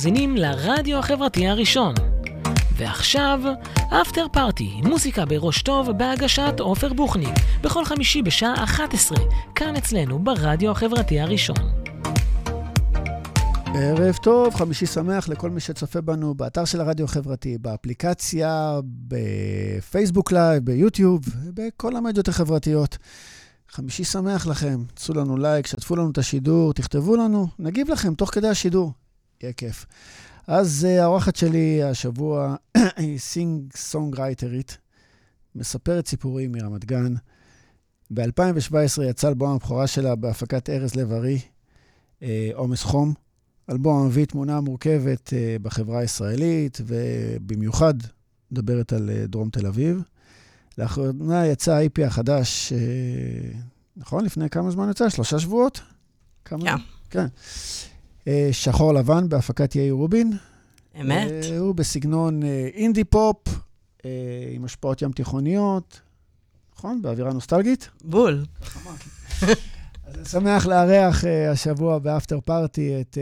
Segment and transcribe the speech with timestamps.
[0.00, 1.94] מאזינים לרדיו החברתי הראשון.
[2.76, 3.40] ועכשיו,
[3.88, 9.18] After Party, מוזיקה בראש טוב בהגשת עופר בוחניק, בכל חמישי בשעה 11,
[9.54, 11.56] כאן אצלנו ברדיו החברתי הראשון.
[13.74, 20.64] ערב טוב, חמישי שמח לכל מי שצופה בנו באתר של הרדיו החברתי, באפליקציה, בפייסבוק live,
[20.64, 21.20] ביוטיוב,
[21.54, 22.98] בכל המדיות החברתיות.
[23.68, 28.34] חמישי שמח לכם, תעשו לנו לייק, שתפו לנו את השידור, תכתבו לנו, נגיב לכם תוך
[28.34, 28.92] כדי השידור.
[29.42, 29.86] יהיה כיף.
[30.46, 32.56] אז אה, האורחת שלי השבוע
[32.96, 34.78] היא singer songwriterית,
[35.54, 37.14] מספרת סיפורים מרמת גן.
[38.10, 41.38] ב-2017 יצא אלבום הבכורה שלה בהפקת ארז לב-ארי,
[42.22, 43.14] אה, עומס חום.
[43.70, 47.94] אלבום מביא תמונה מורכבת אה, בחברה הישראלית, ובמיוחד
[48.50, 50.02] מדברת על דרום תל אביב.
[50.78, 52.72] לאחרונה יצא ה-EP החדש,
[53.96, 54.24] נכון?
[54.24, 55.08] לפני כמה זמן יצא?
[55.08, 55.80] שלושה שבועות?
[56.44, 56.74] כמה?
[56.74, 56.78] Yeah.
[57.10, 57.26] כן.
[58.28, 60.32] אה, שחור לבן בהפקת יאיר רובין.
[61.00, 61.30] אמת.
[61.30, 63.36] אה, הוא בסגנון אה, אינדי פופ,
[64.54, 66.00] עם השפעות ים תיכוניות,
[66.76, 67.02] נכון?
[67.02, 67.88] באווירה נוסטלגית?
[68.04, 68.44] בול.
[70.06, 73.18] אז אני שמח לארח השבוע באפטר פארטי את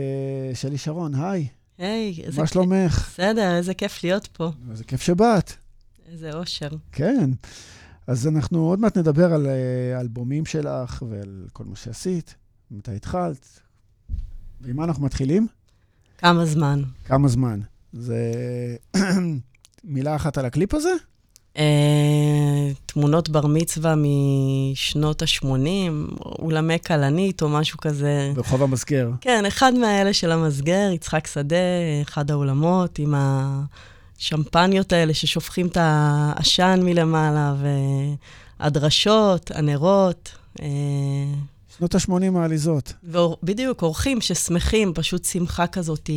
[0.53, 1.47] שלי שרון, היי.
[1.77, 2.23] היי.
[2.37, 3.09] מה שלומך?
[3.13, 4.51] בסדר, איזה כיף להיות פה.
[4.71, 5.51] איזה כיף שבאת.
[6.11, 6.69] איזה אושר.
[6.91, 7.29] כן.
[8.07, 9.47] אז אנחנו עוד מעט נדבר על
[9.95, 12.35] האלבומים שלך ועל כל מה שעשית,
[12.71, 13.59] מתי התחלת,
[14.61, 15.47] ועם מה אנחנו מתחילים?
[16.17, 16.81] כמה זמן.
[17.05, 17.59] כמה זמן.
[17.93, 18.33] זה
[19.83, 20.89] מילה אחת על הקליפ הזה?
[21.55, 21.59] Uh,
[22.85, 25.47] תמונות בר מצווה משנות ה-80,
[26.25, 28.31] אולמי כלנית או משהו כזה.
[28.35, 29.11] ברחוב המסגר.
[29.21, 31.55] כן, אחד מהאלה של המסגר, יצחק שדה,
[32.01, 33.13] אחד האולמות עם
[34.17, 37.55] השמפניות האלה ששופכים את העשן מלמעלה,
[38.59, 40.31] והדרשות, הנרות.
[41.79, 42.93] שנות ה-80 העליזות.
[43.43, 46.09] בדיוק, אורחים ששמחים, פשוט שמחה כזאת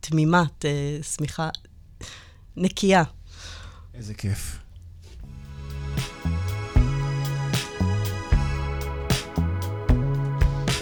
[0.00, 0.44] תמימה,
[1.16, 1.48] שמחה
[2.56, 3.02] נקייה.
[3.94, 4.58] איזה כיף.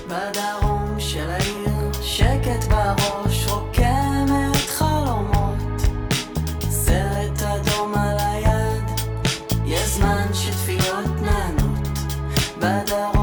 [0.07, 5.81] בדרום של העיר, שקט בראש, רוקמת חלומות.
[6.71, 8.85] סרט אדום על היד,
[9.67, 11.89] יש זמן שתפילות נענות.
[12.59, 13.20] בדרום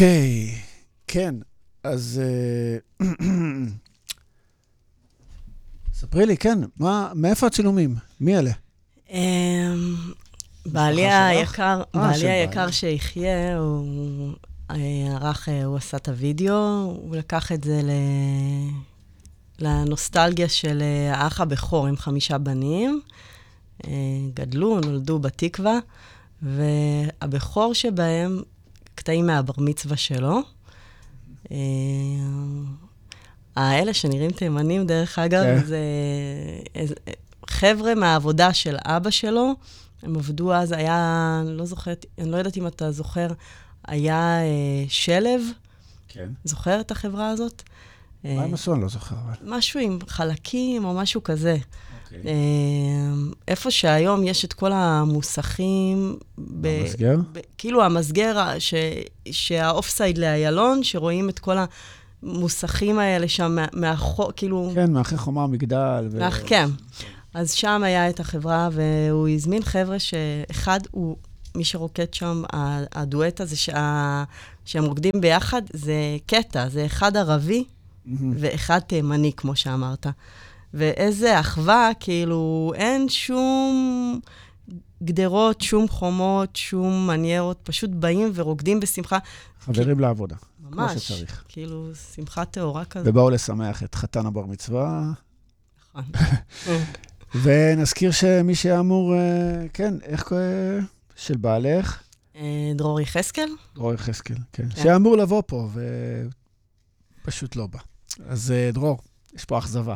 [0.00, 0.54] אוקיי,
[1.06, 1.34] כן,
[1.84, 2.20] אז...
[2.22, 3.06] אה,
[5.98, 7.96] ספרי לי, כן, מה, מאיפה הצילומים?
[8.20, 8.50] מי אלה?
[9.10, 9.96] אמ,
[10.66, 11.12] בעלי?
[11.12, 12.70] היקר, אה, בעלי היקר.
[12.70, 14.32] שיחיה, הוא
[14.70, 14.76] אה,
[15.20, 16.54] ערך, הוא עשה את הוידאו,
[16.84, 17.90] הוא לקח את זה ל...
[19.58, 20.82] לנוסטלגיה של
[21.12, 23.00] האח הבכור עם חמישה בנים.
[24.34, 25.78] גדלו, נולדו בתקווה,
[26.42, 28.42] והבכור שבהם,
[29.00, 30.40] קטעים מהבר מצווה שלו.
[31.52, 31.56] אה,
[33.56, 35.64] האלה שנראים תימנים, דרך אגב, כן.
[35.64, 35.78] זה
[36.74, 36.94] איזה-
[37.50, 39.54] חבר'ה מהעבודה של אבא שלו.
[40.02, 40.96] הם עבדו אז, היה,
[41.46, 43.26] אני לא זוכרת, אני לא יודעת אם אתה זוכר,
[43.88, 44.44] היה אה,
[44.88, 45.40] שלב,
[46.08, 46.28] כן.
[46.44, 47.62] זוכר את החברה הזאת?
[48.24, 48.72] מה אה, הם עשו?
[48.74, 49.16] אני לא זוכר.
[49.44, 51.56] משהו עם חלקים או משהו כזה.
[52.16, 52.30] אוקיי.
[52.32, 53.12] אה,
[53.48, 57.16] איפה שהיום יש את כל המוסכים, ב- במסגר?
[57.32, 58.74] ב- כאילו המסגר, ש-
[59.30, 61.56] שהאופסייד לאיילון, שרואים את כל
[62.22, 64.70] המוסכים האלה שם מה- מאחור, כאילו...
[64.74, 66.08] כן, מאחרי חומה המגדל.
[66.10, 66.68] ו- מאח- כן.
[67.34, 71.16] אז שם היה את החברה, והוא הזמין חבר'ה שאחד הוא,
[71.54, 72.42] מי שרוקד שם,
[72.92, 74.24] הדואט הזה שה,
[74.64, 75.94] שהם רוקדים ביחד, זה
[76.26, 77.64] קטע, זה אחד ערבי
[78.06, 78.34] מהמם.
[78.38, 80.06] ואחד תימני, כמו שאמרת.
[80.74, 84.20] ואיזה אחווה, כאילו, אין שום
[85.02, 89.18] גדרות, שום חומות, שום מניירות, פשוט באים ורוקדים בשמחה.
[89.60, 91.08] חברים לעבודה, כמו ממש.
[91.08, 91.44] שצריך.
[91.48, 93.08] כאילו, שמחה טהורה כזאת.
[93.08, 95.12] ובאו לשמח את חתן הבר מצווה.
[95.90, 96.04] נכון.
[97.42, 100.32] ונזכיר שמי שאמור, אה, כן, איך?
[101.16, 102.02] של בעלך,
[102.36, 103.48] אה, דרור יחזקאל?
[103.74, 104.68] דרור יחזקאל, כן.
[104.74, 104.82] כן.
[104.82, 105.68] שאמור לבוא פה,
[107.24, 107.78] ופשוט לא בא.
[108.26, 108.98] אז אה, דרור,
[109.34, 109.94] יש פה אכזבה.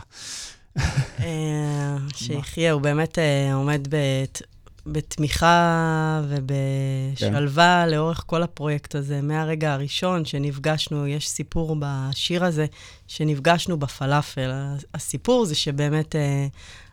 [1.21, 4.43] אה, שיחיה, הוא באמת אה, עומד בת-
[4.87, 9.21] בתמיכה ובשלווה לאורך כל הפרויקט הזה.
[9.23, 12.67] מהרגע הראשון שנפגשנו, יש סיפור בשיר הזה,
[13.09, 14.51] שנפגשנו בפלאפל.
[14.95, 16.47] הסיפור זה שבאמת אה,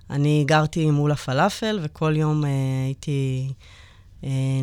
[0.10, 2.44] אני גרתי מול הפלאפל, וכל יום
[2.86, 3.50] הייתי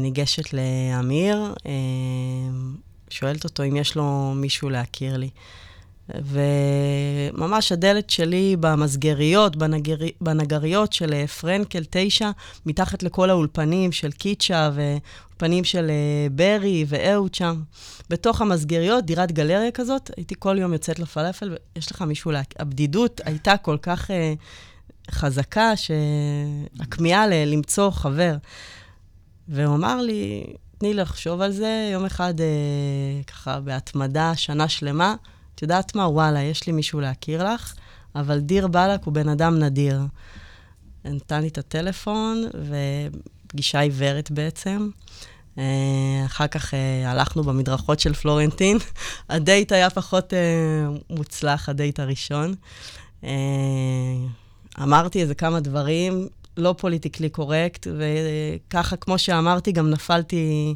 [0.00, 1.54] ניגשת לאמיר,
[3.10, 5.30] שואלת אותו אם יש לו מישהו להכיר לי.
[6.14, 12.30] וממש הדלת שלי במסגריות, בנגרי, בנגריות של אה, פרנקל 9,
[12.66, 17.62] מתחת לכל האולפנים של קיצ'ה ואולפנים של אה, ברי ואהוד שם.
[18.10, 22.42] בתוך המסגריות, דירת גלריה כזאת, הייתי כל יום יוצאת לפלאפל, ויש לך מישהו, לה...
[22.58, 24.34] הבדידות הייתה כל כך אה,
[25.10, 28.36] חזקה, שהכמיהה ל- למצוא חבר.
[29.48, 30.44] והוא אמר לי,
[30.78, 35.14] תני לחשוב על זה, יום אחד, אה, ככה, בהתמדה, שנה שלמה.
[35.58, 36.08] את יודעת מה?
[36.08, 37.74] וואלה, יש לי מישהו להכיר לך,
[38.14, 40.00] אבל דיר באלק הוא בן אדם נדיר.
[41.04, 42.44] נתן לי את הטלפון,
[43.44, 44.90] ופגישה עיוורת בעצם.
[45.58, 48.78] אה, אחר כך אה, הלכנו במדרכות של פלורנטין.
[49.30, 50.38] הדייט היה פחות אה,
[51.10, 52.54] מוצלח, הדייט הראשון.
[54.82, 60.74] אמרתי איזה כמה דברים, לא politically correct, וככה, כמו שאמרתי, גם נפלתי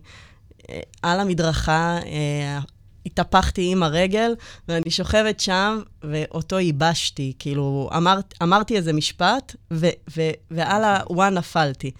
[1.03, 1.99] על המדרכה,
[3.07, 4.35] התהפכתי עם הרגל,
[4.69, 7.33] ואני שוכבת שם, ואותו ייבשתי.
[7.39, 11.91] כאילו, אמר, אמרתי איזה משפט, ו, ו, ועל הוואן נפלתי.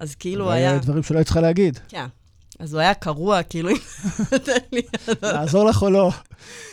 [0.00, 0.70] אז כאילו היה...
[0.70, 0.78] היה...
[0.78, 1.78] דברים שלא היית צריכה להגיד.
[1.88, 2.06] כן.
[2.58, 3.76] אז הוא היה קרוע, כאילו, אם
[4.32, 4.82] נותן לי...
[5.22, 6.10] לעזור לך או לא,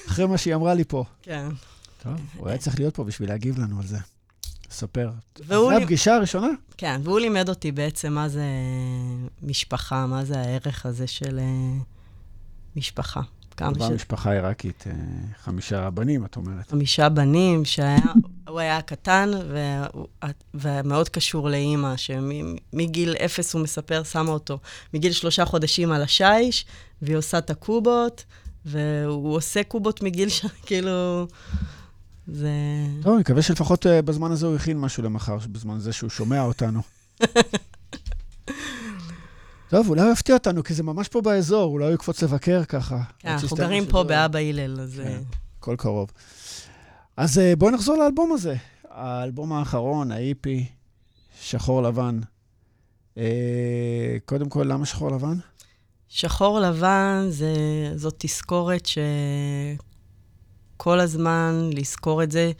[0.07, 1.03] אחרי מה שהיא אמרה לי פה.
[1.21, 1.47] כן.
[2.03, 3.97] טוב, הוא היה צריך להיות פה בשביל להגיב לנו על זה.
[4.71, 5.09] ספר.
[5.47, 6.47] זו לי- הפגישה הראשונה?
[6.77, 8.45] כן, והוא לימד אותי בעצם מה זה
[9.41, 11.79] משפחה, מה זה הערך הזה של אה,
[12.75, 13.21] משפחה.
[13.53, 13.91] כמה ש...
[13.91, 14.93] משפחה עיראקית, אה,
[15.43, 16.69] חמישה בנים, את אומרת.
[16.69, 17.97] חמישה בנים, שהיה,
[18.47, 19.31] הוא היה קטן
[20.53, 24.59] ומאוד קשור לאימא, שמגיל אפס, הוא מספר, שמה אותו
[24.93, 26.65] מגיל שלושה חודשים על השיש,
[27.01, 28.23] והיא עושה את הקובות,
[28.65, 30.45] והוא עושה קובות מגיל ש...
[30.65, 31.27] כאילו...
[32.27, 32.49] זה...
[33.01, 36.41] טוב, אני מקווה שלפחות אה, בזמן הזה הוא הכין משהו למחר, בזמן זה שהוא שומע
[36.41, 36.81] אותנו.
[39.73, 43.01] טוב, אולי הוא יפתיע אותנו, כי זה ממש פה באזור, אולי הוא יקפוץ לבקר ככה.
[43.19, 44.03] כן, אנחנו גרים פה השידור.
[44.03, 45.01] באבא הלל, אז...
[45.03, 45.09] כן.
[45.09, 45.19] אה,
[45.59, 46.11] הכל קרוב.
[47.17, 48.55] אז אה, בואו נחזור לאלבום הזה.
[48.89, 50.65] האלבום האחרון, האיפי,
[51.41, 52.19] שחור לבן.
[53.17, 55.37] אה, קודם כל, למה שחור לבן?
[56.09, 57.53] שחור לבן זה,
[57.95, 58.87] זאת תזכורת
[60.75, 62.51] שכל הזמן לזכור את זה,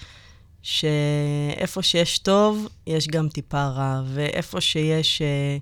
[0.62, 5.58] שאיפה שיש טוב, יש גם טיפה רע, ואיפה שיש אה,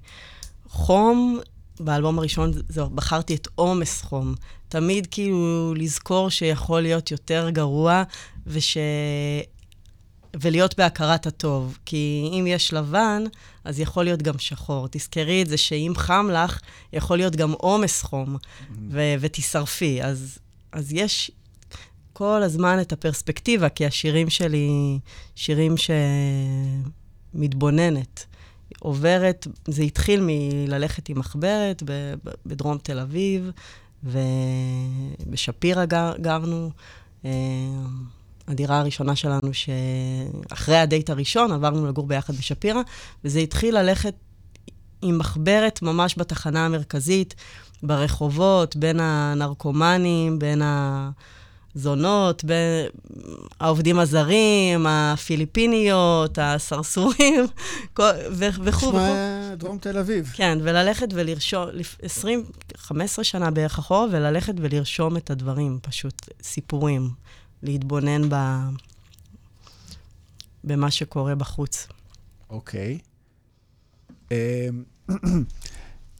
[0.72, 1.40] חום,
[1.80, 4.36] באלבום הראשון זה, בחרתי את עומס חום.
[4.68, 8.04] תמיד כאילו לזכור שיכול להיות יותר גרוע,
[8.48, 8.78] וש...
[10.42, 11.78] ולהיות בהכרת הטוב.
[11.86, 13.24] כי אם יש לבן,
[13.64, 14.88] אז יכול להיות גם שחור.
[14.92, 16.60] תזכרי את זה שאם חם לך,
[16.94, 18.38] יכול להיות גם עומס חום,
[18.92, 20.04] ו- ותשרפי.
[20.04, 20.40] אז,
[20.72, 21.32] אז יש
[22.14, 25.00] כל הזמן את הפרספקטיבה, כי השירים שלי,
[25.36, 25.76] שירים
[27.34, 28.26] שמתבוננת.
[28.80, 31.84] עוברת, זה התחיל מללכת עם מחברת
[32.46, 33.52] בדרום תל אביב,
[34.04, 36.70] ובשפירא גר, גרנו.
[37.26, 37.32] אה,
[38.48, 42.82] הדירה הראשונה שלנו, שאחרי הדייט הראשון עברנו לגור ביחד בשפירא,
[43.24, 44.14] וזה התחיל ללכת
[45.02, 47.36] עם מחברת ממש בתחנה המרכזית,
[47.84, 51.10] ברחובות, בין הנרקומנים, בין ה...
[51.76, 52.88] זונות, בין
[53.60, 57.46] העובדים הזרים, הפיליפיניות, הסרסורים,
[58.00, 58.88] וכו' וכו'.
[58.88, 60.32] נשמע דרום תל אביב.
[60.36, 61.66] כן, וללכת ולרשום,
[62.02, 62.44] 20,
[62.78, 67.10] 15 שנה בערך אחורה, וללכת ולרשום את הדברים, פשוט סיפורים,
[67.64, 68.36] להתבונן ב...
[70.64, 71.88] במה שקורה בחוץ.
[72.50, 72.98] אוקיי.
[74.32, 74.36] אמ,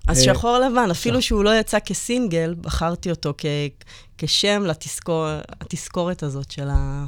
[0.08, 3.46] אז אה, שחור לבן, אפילו שהוא לא יצא כסינגל, בחרתי אותו כ,
[4.18, 5.28] כשם לתזכור,
[5.62, 7.06] לתזכורת הזאת של, ה,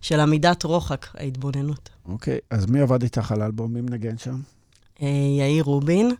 [0.00, 1.88] של עמידת רוחק, ההתבוננות.
[2.08, 3.74] אוקיי, אז מי עבד איתך על האלבום?
[3.74, 4.40] מי מנגן שם?
[5.02, 5.08] אה,
[5.38, 6.14] יאיר רובין.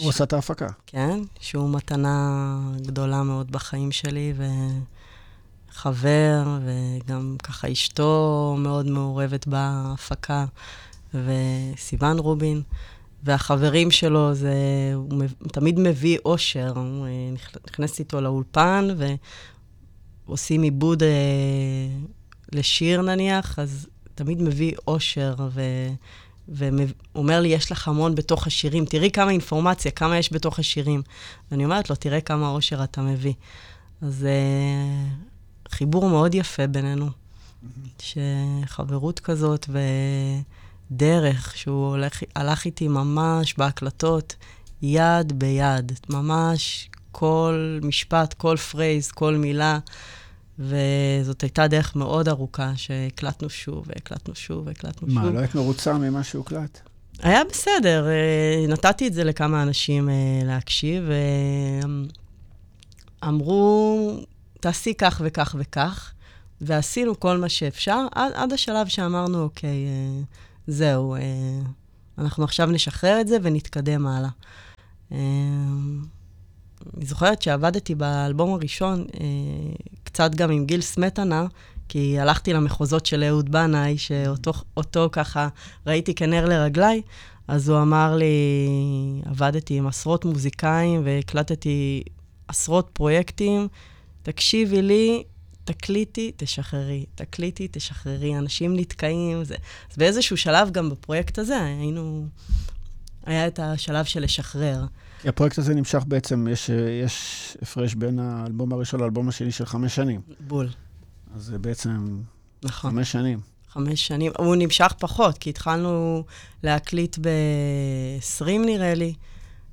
[0.00, 0.10] הוא.
[0.10, 0.68] עשה את ההפקה.
[0.86, 4.32] כן, שהוא מתנה גדולה מאוד בחיים שלי,
[5.70, 10.44] וחבר, וגם ככה אשתו מאוד מעורבת בהפקה,
[11.14, 12.62] וסיוון רובין.
[13.24, 14.54] והחברים שלו, זה,
[14.94, 16.72] הוא תמיד מביא אושר.
[16.76, 17.10] הוא אה,
[17.66, 18.88] נכנס איתו לאולפן,
[20.26, 21.08] ועושים עיבוד אה,
[22.52, 25.60] לשיר נניח, אז תמיד מביא אושר, ו...
[26.48, 31.02] ואומר לי, יש לך המון בתוך השירים, תראי כמה אינפורמציה, כמה יש בתוך השירים.
[31.50, 33.32] ואני אומרת לו, תראה כמה אושר אתה מביא.
[34.02, 37.06] אז uh, חיבור מאוד יפה בינינו,
[37.98, 39.78] שחברות כזאת, ו...
[40.96, 44.36] דרך שהוא הולך, הלך איתי ממש בהקלטות,
[44.82, 49.78] יד ביד, ממש כל משפט, כל פרייז, כל מילה.
[50.58, 55.30] וזאת הייתה דרך מאוד ארוכה, שהקלטנו שוב, והקלטנו שוב, והקלטנו מה, שוב.
[55.30, 56.80] מה, לא היית מרוצה ממה שהוקלט?
[57.18, 61.04] היה בסדר, אה, נתתי את זה לכמה אנשים אה, להקשיב,
[63.22, 64.10] ואמרו,
[64.60, 66.12] תעשי כך וכך וכך,
[66.60, 70.22] ועשינו כל מה שאפשר, עד, עד השלב שאמרנו, אוקיי, אה,
[70.66, 71.20] זהו, אה,
[72.18, 74.30] אנחנו עכשיו נשחרר את זה ונתקדם הלאה.
[75.12, 75.18] אה,
[76.96, 79.26] אני זוכרת שעבדתי באלבום הראשון, אה,
[80.04, 81.46] קצת גם עם גיל סמטנה,
[81.88, 85.48] כי הלכתי למחוזות של אהוד בנאי, שאותו ככה
[85.86, 87.02] ראיתי כנר לרגליי,
[87.48, 88.34] אז הוא אמר לי,
[89.24, 92.02] עבדתי עם עשרות מוזיקאים והקלטתי
[92.48, 93.68] עשרות פרויקטים,
[94.22, 95.24] תקשיבי לי,
[95.64, 99.44] תקליטי, תשחררי, תקליטי, תשחררי, אנשים נתקעים.
[99.44, 99.54] זה...
[99.90, 102.26] אז באיזשהו שלב גם בפרויקט הזה היינו...
[103.26, 104.84] היה את השלב של לשחרר.
[105.24, 106.70] הפרויקט הזה נמשך בעצם, יש,
[107.02, 110.20] יש הפרש בין האלבום הראשון לאלבום השני של חמש שנים.
[110.40, 110.68] בול.
[111.34, 112.20] אז זה בעצם
[112.62, 112.90] נכון.
[112.90, 113.40] חמש שנים.
[113.68, 114.32] חמש שנים.
[114.38, 116.24] הוא נמשך פחות, כי התחלנו
[116.62, 119.14] להקליט ב-20 נראה לי.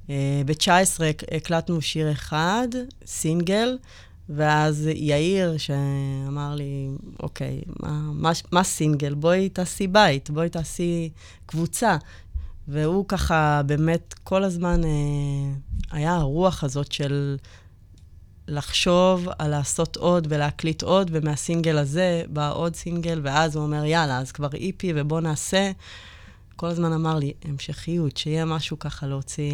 [0.10, 1.02] אה, ב-19
[1.36, 2.68] הקלטנו שיר אחד,
[3.06, 3.78] סינגל,
[4.36, 6.88] ואז יאיר, שאמר לי,
[7.20, 9.14] אוקיי, מה, מה, מה סינגל?
[9.14, 11.10] בואי תעשי בית, בואי תעשי
[11.46, 11.98] קבוצה.
[12.68, 14.90] והוא ככה, באמת, כל הזמן אה,
[15.92, 17.38] היה הרוח הזאת של
[18.48, 24.18] לחשוב על לעשות עוד ולהקליט עוד, ומהסינגל הזה בא עוד סינגל, ואז הוא אומר, יאללה,
[24.18, 25.72] אז כבר איפי ובוא נעשה.
[26.56, 29.54] כל הזמן אמר לי, המשכיות, שיהיה משהו ככה להוציא...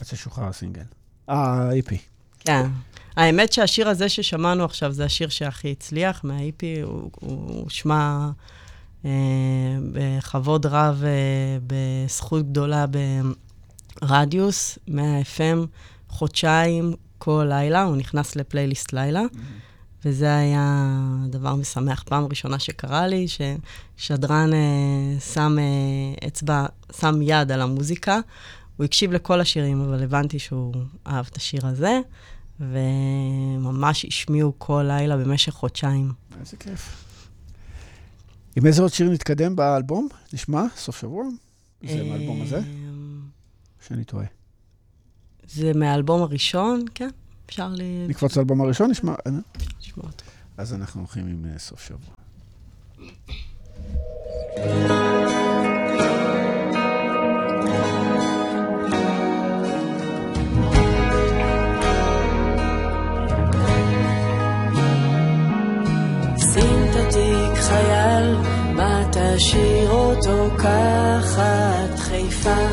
[0.00, 0.82] עד ששוחרר הסינגל.
[1.28, 1.98] אה, איפי.
[2.44, 2.66] כן.
[3.16, 8.30] האמת שהשיר הזה ששמענו עכשיו זה השיר שהכי הצליח מה-EP, הוא, הוא שמע
[9.04, 9.10] אה,
[9.92, 12.84] בכבוד רב, אה, בזכות גדולה
[14.02, 15.66] ברדיוס, 100 FM,
[16.08, 19.22] חודשיים, כל לילה, הוא נכנס לפלייליסט לילה.
[19.22, 19.64] Mm-hmm.
[20.04, 20.86] וזה היה
[21.28, 22.02] דבר משמח.
[22.02, 26.66] פעם ראשונה שקרה לי, ששדרן אה, שם אה, אצבע,
[27.00, 28.18] שם יד על המוזיקה.
[28.76, 30.74] הוא הקשיב לכל השירים, אבל הבנתי שהוא
[31.06, 32.00] אהב את השיר הזה.
[32.60, 36.12] וממש השמיעו כל לילה במשך חודשיים.
[36.40, 37.04] איזה כיף.
[38.56, 40.08] עם איזה עוד שיר נתקדם באלבום?
[40.32, 40.64] נשמע?
[40.76, 41.24] סוף שבוע?
[41.88, 42.58] זה מהאלבום הזה?
[42.58, 43.20] אמ,
[43.86, 44.26] שאני טועה.
[45.48, 47.10] זה מהאלבום הראשון, כן.
[47.46, 47.82] אפשר ל...
[48.08, 49.12] נקפוץ לאלבום הראשון, נשמע...
[49.12, 49.16] אה?
[49.56, 50.24] אפשר לשמוע אותו.
[50.56, 52.14] אז אנחנו הולכים עם אה, סוף שבוע.
[70.64, 72.66] לוקחת חיפה,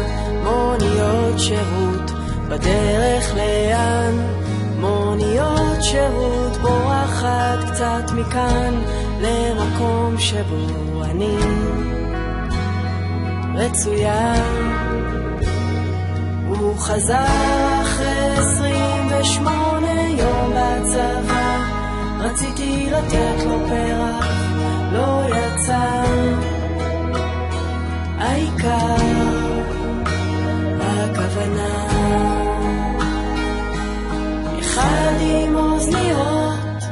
[0.44, 2.12] מוניות שירות,
[2.50, 4.13] בדרך לאן?
[4.80, 8.82] מוניות שירות בורחת קצת מכאן,
[9.22, 11.38] למקום שבו אני
[13.56, 14.34] רצויה.
[16.48, 21.58] הוא חזר אחרי עשרים ושמונה יום בצבא,
[22.20, 24.25] רציתי לתת לו פרח,
[24.92, 26.50] לא יצא.
[28.63, 29.06] העיקר
[30.82, 31.88] הכוונה.
[34.60, 36.84] אחד עם אוזניות,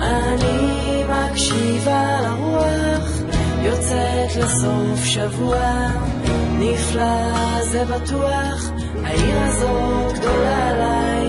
[0.00, 3.10] אני מקשיבה לרוח,
[3.62, 5.88] יוצאת לסוף שבוע,
[6.58, 8.70] נפלא זה בטוח,
[9.04, 11.28] העיר הזאת גדולה עליי,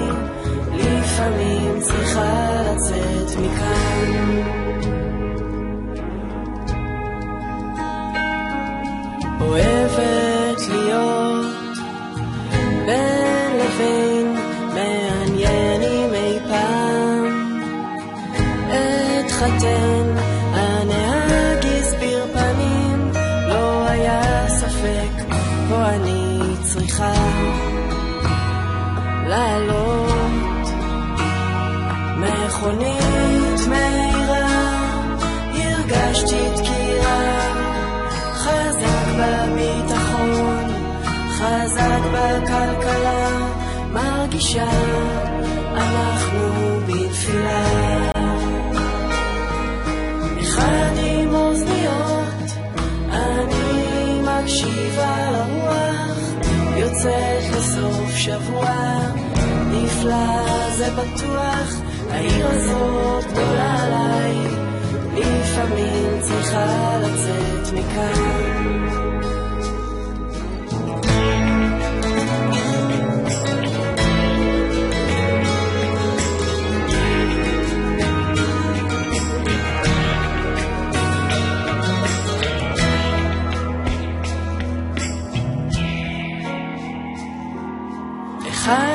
[0.74, 4.38] לפעמים צריכה לצאת מכאן.
[9.42, 9.87] אוהבת
[19.38, 20.16] אתחתן
[20.54, 23.12] הנהג הסביר פנים
[23.48, 25.36] לא היה ספק
[25.70, 27.14] פה אני צריכה
[29.28, 30.68] לעלות.
[32.18, 34.82] מכונית מהירה
[35.54, 37.52] הרגשתי דקירה.
[38.34, 40.66] חזק בביטחון,
[41.38, 43.30] חזק בכלכלה,
[43.94, 44.66] מרגישה
[56.98, 58.70] יוצאת לסוף שבוע,
[59.72, 64.36] נפלא זה בטוח, העיר הזאת גדולה עליי.
[65.14, 68.87] לפעמים צריכה לצאת מכאן.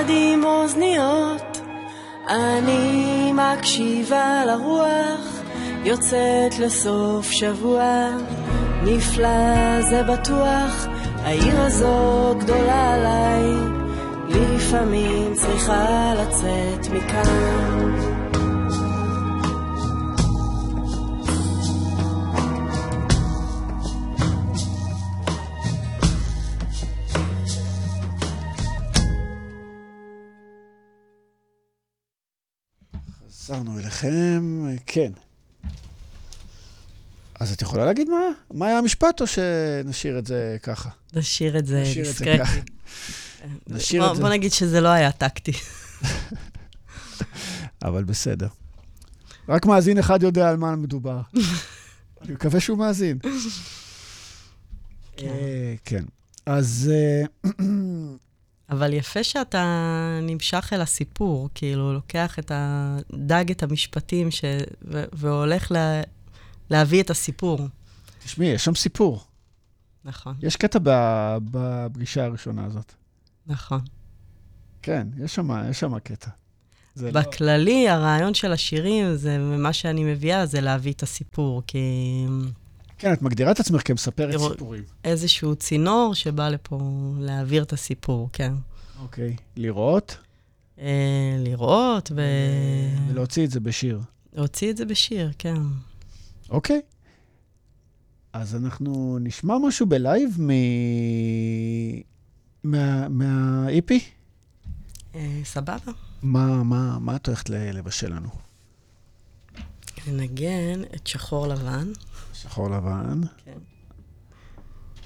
[0.03, 1.61] אחד עם אוזניות,
[2.29, 5.43] אני מקשיבה לרוח.
[5.85, 8.09] יוצאת לסוף שבוע,
[8.83, 10.87] נפלא זה בטוח,
[11.23, 13.45] העיר הזו גדולה עליי,
[14.29, 18.12] לפעמים צריכה לצאת מכאן.
[33.53, 35.13] חזרנו אליכם, כן.
[37.41, 38.21] אז את יכולה להגיד מה?
[38.59, 40.89] מה היה המשפט, או שנשאיר את זה ככה?
[41.15, 42.51] נשאיר את זה דיסקרטי.
[43.69, 44.23] נשאיר בוא- את זה.
[44.23, 45.53] בוא נגיד שזה לא היה טקטי.
[47.85, 48.49] אבל בסדר.
[49.49, 51.21] רק מאזין אחד יודע על מה מדובר.
[52.23, 53.19] אני מקווה שהוא מאזין.
[55.19, 56.05] אה, כן.
[56.47, 57.25] אז אה,
[58.73, 59.65] אבל יפה שאתה
[60.23, 62.97] נמשך אל הסיפור, כאילו, לוקח את ה...
[63.15, 64.45] דג את המשפטים ש...
[64.83, 65.05] ו...
[65.13, 66.03] והולך לה...
[66.71, 67.69] להביא את הסיפור.
[68.25, 69.25] תשמעי, יש שם סיפור.
[70.05, 72.93] נכון, יש קטע ב- בפגישה הראשונה הזאת.
[73.47, 73.81] נכון.
[74.83, 76.31] כן, יש שם, יש שם קטע.
[76.97, 81.79] לא- בכללי, הרעיון של השירים, זה, מה שאני מביאה, זה להביא את הסיפור, כי
[83.03, 84.83] כן, את מגדירה את עצמך כמספרת סיפורים.
[85.05, 86.81] איזשהו צינור שבא לפה
[87.19, 88.53] להעביר את הסיפור, כן.
[89.03, 89.37] אוקיי.
[89.57, 90.17] לראות
[90.79, 92.21] אה, לראות ו...
[93.09, 94.01] ולהוציא את זה בשיר.
[94.33, 95.55] להוציא את זה בשיר, כן.
[96.51, 96.81] אוקיי.
[98.33, 100.51] אז אנחנו נשמע משהו בלייב מ...
[102.65, 103.93] מה- מה-EP?
[105.15, 105.93] אה, סבבה.
[106.23, 108.29] מה, מה, מה את הולכת לבשל לנו?
[110.07, 111.93] ננגן את שחור לבן.
[112.43, 113.21] שחור לבן.
[113.45, 113.59] כן.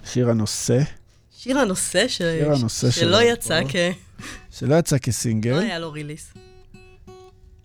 [0.05, 0.79] שיר הנושא,
[1.37, 2.17] שיר הנושא, ש...
[2.17, 3.69] שיר הנושא שלא שלנו יצא פה.
[3.69, 3.77] כ...
[4.51, 5.59] שלא יצא לא כסינגל.
[5.59, 6.33] היה לו ריליס.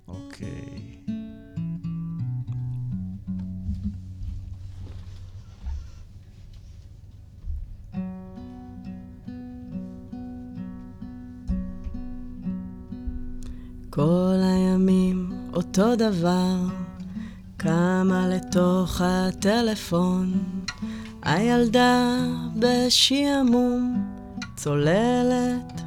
[0.08, 0.82] אוקיי.
[13.90, 16.56] כל הימים אותו דבר,
[17.64, 20.34] קמה לתוך הטלפון,
[21.24, 22.18] הילדה
[22.56, 24.10] בשעמום,
[24.56, 25.82] צוללת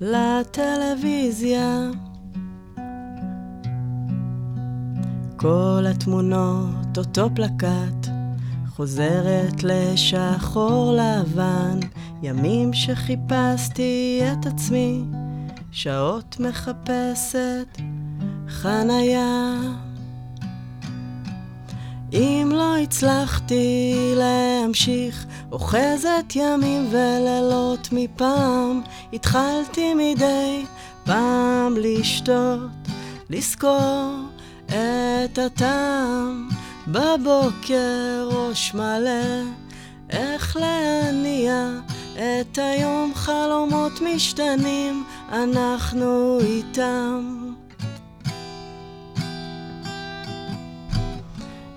[0.00, 1.90] לטלוויזיה.
[5.36, 8.08] כל התמונות אותו פלקט,
[8.68, 11.80] חוזרת לשחור לבן,
[12.22, 15.04] ימים שחיפשתי את עצמי,
[15.70, 17.78] שעות מחפשת
[18.48, 19.83] חניה.
[22.14, 28.80] אם לא הצלחתי להמשיך, אוחזת ימים ולילות מפעם,
[29.12, 30.64] התחלתי מדי
[31.04, 32.88] פעם לשתות,
[33.30, 34.14] לזכור
[34.66, 36.48] את הטעם.
[36.86, 39.42] בבוקר ראש מלא,
[40.10, 41.68] איך להניע
[42.12, 47.43] את היום חלומות משתנים, אנחנו איתם.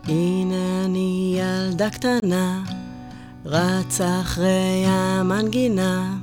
[0.07, 2.63] הנה אני ילדה קטנה,
[3.45, 6.17] רצה אחרי המנגינה.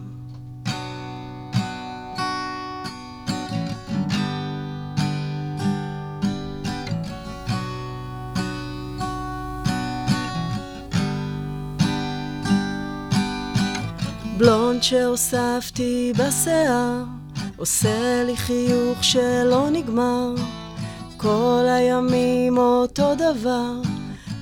[14.39, 17.05] בלונד שהוספתי בשיער,
[17.57, 20.35] עושה לי חיוך שלא נגמר.
[21.25, 23.73] כל הימים אותו דבר,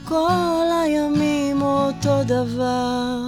[0.05, 3.19] כל הימים אותו דבר.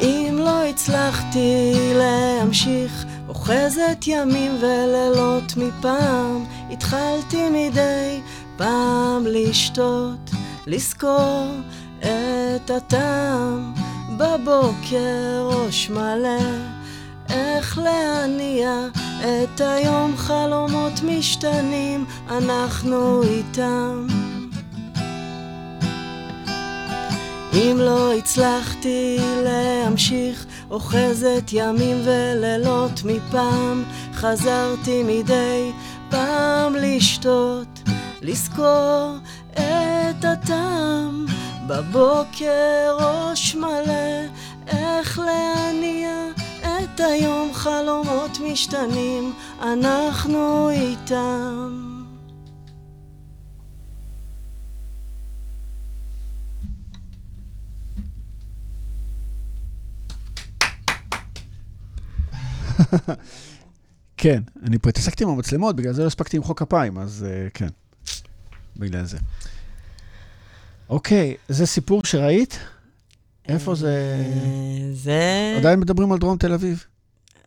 [0.00, 3.04] אם לא הצלחתי להמשיך
[3.48, 8.20] אוחזת ימים ולילות מפעם, התחלתי מדי
[8.56, 10.30] פעם לשתות,
[10.66, 11.46] לזכור
[11.98, 13.74] את הטעם.
[14.16, 16.40] בבוקר ראש מלא,
[17.28, 18.88] איך להניע
[19.20, 24.06] את היום חלומות משתנים, אנחנו איתם.
[27.54, 35.72] אם לא הצלחתי להמשיך, אוחזת ימים ולילות מפעם, חזרתי מדי
[36.10, 37.82] פעם לשתות,
[38.22, 39.14] לזכור
[39.52, 41.26] את הטעם.
[41.66, 44.28] בבוקר ראש מלא,
[44.66, 46.10] איך להניע
[46.62, 51.87] את היום חלומות משתנים, אנחנו איתם.
[64.16, 67.68] כן, אני פה התעסקתי עם המצלמות, בגלל זה לא הספקתי למחוא כפיים, אז uh, כן,
[68.76, 69.18] בגלל זה.
[70.88, 72.58] אוקיי, זה סיפור שראית?
[73.48, 74.16] איפה זה?
[74.24, 75.54] אה, זה...
[75.58, 76.84] עדיין מדברים על דרום תל אביב.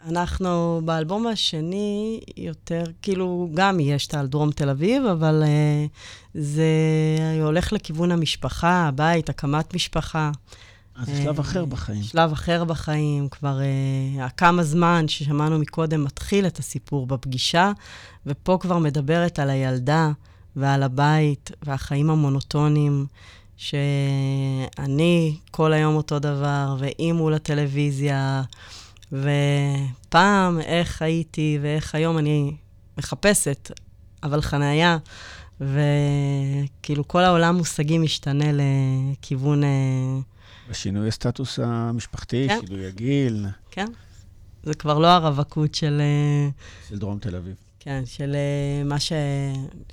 [0.07, 5.89] אנחנו באלבום השני יותר, כאילו, גם יש את על דרום תל אביב, אבל uh,
[6.39, 6.63] זה
[7.43, 10.31] הולך לכיוון המשפחה, הבית, הקמת משפחה.
[11.01, 12.03] אז שלב אחר בחיים.
[12.03, 17.71] שלב אחר בחיים, כבר uh, כמה זמן ששמענו מקודם מתחיל את הסיפור בפגישה,
[18.25, 20.11] ופה כבר מדברת על הילדה
[20.55, 23.05] ועל הבית והחיים המונוטונים,
[23.57, 28.43] שאני כל היום אותו דבר, והיא מול הטלוויזיה,
[29.11, 32.55] ופעם איך הייתי ואיך היום אני
[32.97, 33.71] מחפשת,
[34.23, 34.97] אבל חניה,
[35.61, 39.63] וכאילו כל העולם מושגים משתנה לכיוון...
[39.63, 40.30] Uh,
[40.71, 42.59] בשינוי הסטטוס המשפחתי, כן.
[42.67, 43.45] שינוי הגיל.
[43.71, 43.85] כן.
[44.63, 46.01] זה כבר לא הרווקות של...
[46.89, 47.55] של דרום תל אביב.
[47.79, 48.35] כן, של
[48.85, 49.11] מה ש...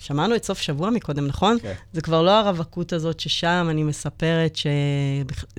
[0.01, 1.57] שמענו את סוף שבוע מקודם, נכון?
[1.63, 1.73] כן.
[1.93, 4.67] זה כבר לא הרווקות הזאת ששם אני מספרת ש...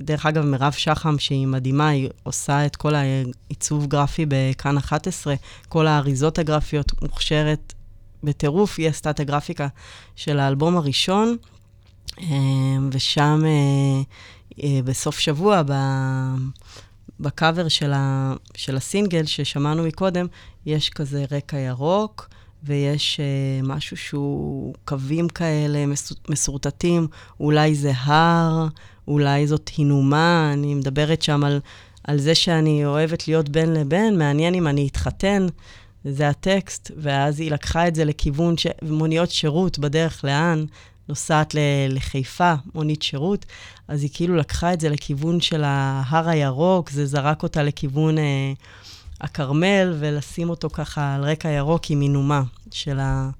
[0.00, 5.34] דרך אגב, מירב שחם, שהיא מדהימה, היא עושה את כל העיצוב גרפי בכאן 11,
[5.68, 7.72] כל האריזות הגרפיות, מוכשרת
[8.22, 9.68] בטירוף, היא עשתה את הגרפיקה
[10.16, 11.36] של האלבום הראשון,
[12.92, 13.42] ושם...
[14.84, 15.62] בסוף שבוע,
[17.20, 20.26] בקאבר של, ה, של הסינגל ששמענו מקודם,
[20.66, 22.28] יש כזה רקע ירוק,
[22.62, 25.84] ויש uh, משהו שהוא קווים כאלה
[26.28, 27.06] מסורטטים,
[27.40, 28.66] אולי זה הר,
[29.08, 31.60] אולי זאת הינומה, אני מדברת שם על,
[32.04, 35.46] על זה שאני אוהבת להיות בין לבין, מעניין אם אני אתחתן,
[36.04, 38.66] זה הטקסט, ואז היא לקחה את זה לכיוון ש...
[38.82, 40.64] מוניות שירות בדרך לאן,
[41.08, 41.54] נוסעת
[41.88, 43.46] לחיפה, מונית שירות,
[43.88, 48.52] אז היא כאילו לקחה את זה לכיוון של ההר הירוק, זה זרק אותה לכיוון אה,
[49.20, 53.30] הכרמל, ולשים אותו ככה על רקע ירוק עם אינומה של ה...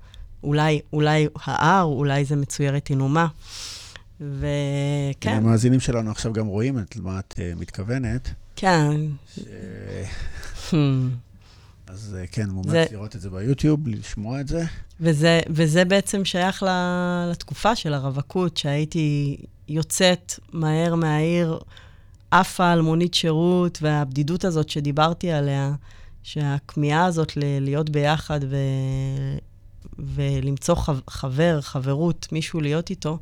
[0.42, 3.26] אולי, אולי ההר, אולי זה מצוירת אינומה.
[4.20, 5.36] וכן.
[5.36, 8.30] המאזינים שלנו עכשיו גם רואים את מה את uh, מתכוונת.
[8.56, 9.00] כן.
[9.34, 10.74] ש...
[11.90, 14.64] אז אה, כן, מומלץ זה- לראות את זה ביוטיוב, לשמוע את זה.
[15.00, 16.64] וזה, וזה בעצם שייך
[17.30, 19.36] לתקופה של הרווקות, שהייתי
[19.68, 21.58] יוצאת מהר מהעיר,
[22.30, 25.72] עפה על מונית שירות, והבדידות הזאת שדיברתי עליה,
[26.22, 28.56] שהכמיהה הזאת ל- להיות ביחד ו...
[29.98, 33.18] ולמצוא חב- חבר, חברות, מישהו להיות איתו,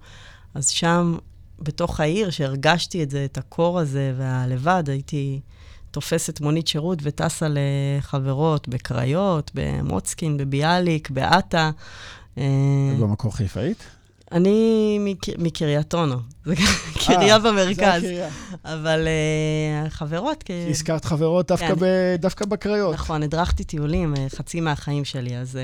[0.54, 1.16] אז שם,
[1.61, 5.40] בתוך העיר, שהרגשתי את זה, את הקור הזה והלבד, הייתי
[5.90, 11.70] תופסת מונית שירות וטסה לחברות בקריות, במוצקין, בביאליק, בעטה.
[12.38, 12.44] אה,
[13.01, 13.79] במקור חיפאית?
[14.33, 16.55] אני מק- מקריית אונו, זה
[17.07, 18.29] קריה אה, זה במרכז, הקריה.
[18.64, 22.16] אבל אה, חברות, הזכרת חברות דווקא כן.
[22.18, 22.94] דווקא בקריות.
[22.94, 25.59] נכון, הדרכתי טיולים חצי מהחיים שלי, אז,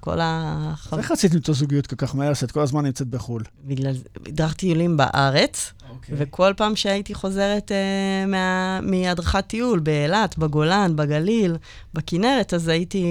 [0.00, 0.94] כל החב...
[0.94, 3.42] אז איך רצית למצוא זוגיות כל כך מהר, שאת כל הזמן נמצאת בחו"ל?
[3.64, 6.14] בגלל זה, הדרכתי טיולים בארץ, אוקיי.
[6.18, 11.56] וכל פעם שהייתי חוזרת אה, מה, מהדרכת טיול באילת, בגולן, בגליל,
[11.94, 13.04] בכנרת, אז הייתי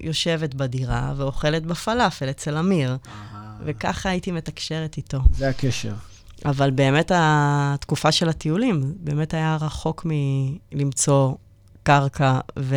[0.00, 2.96] יושבת בדירה ואוכלת בפלאפל אצל אמיר,
[3.64, 5.18] וככה הייתי מתקשרת איתו.
[5.36, 5.94] זה הקשר.
[6.44, 10.06] אבל באמת התקופה של הטיולים, באמת היה רחוק
[10.72, 11.34] מלמצוא
[11.82, 12.76] קרקע ו...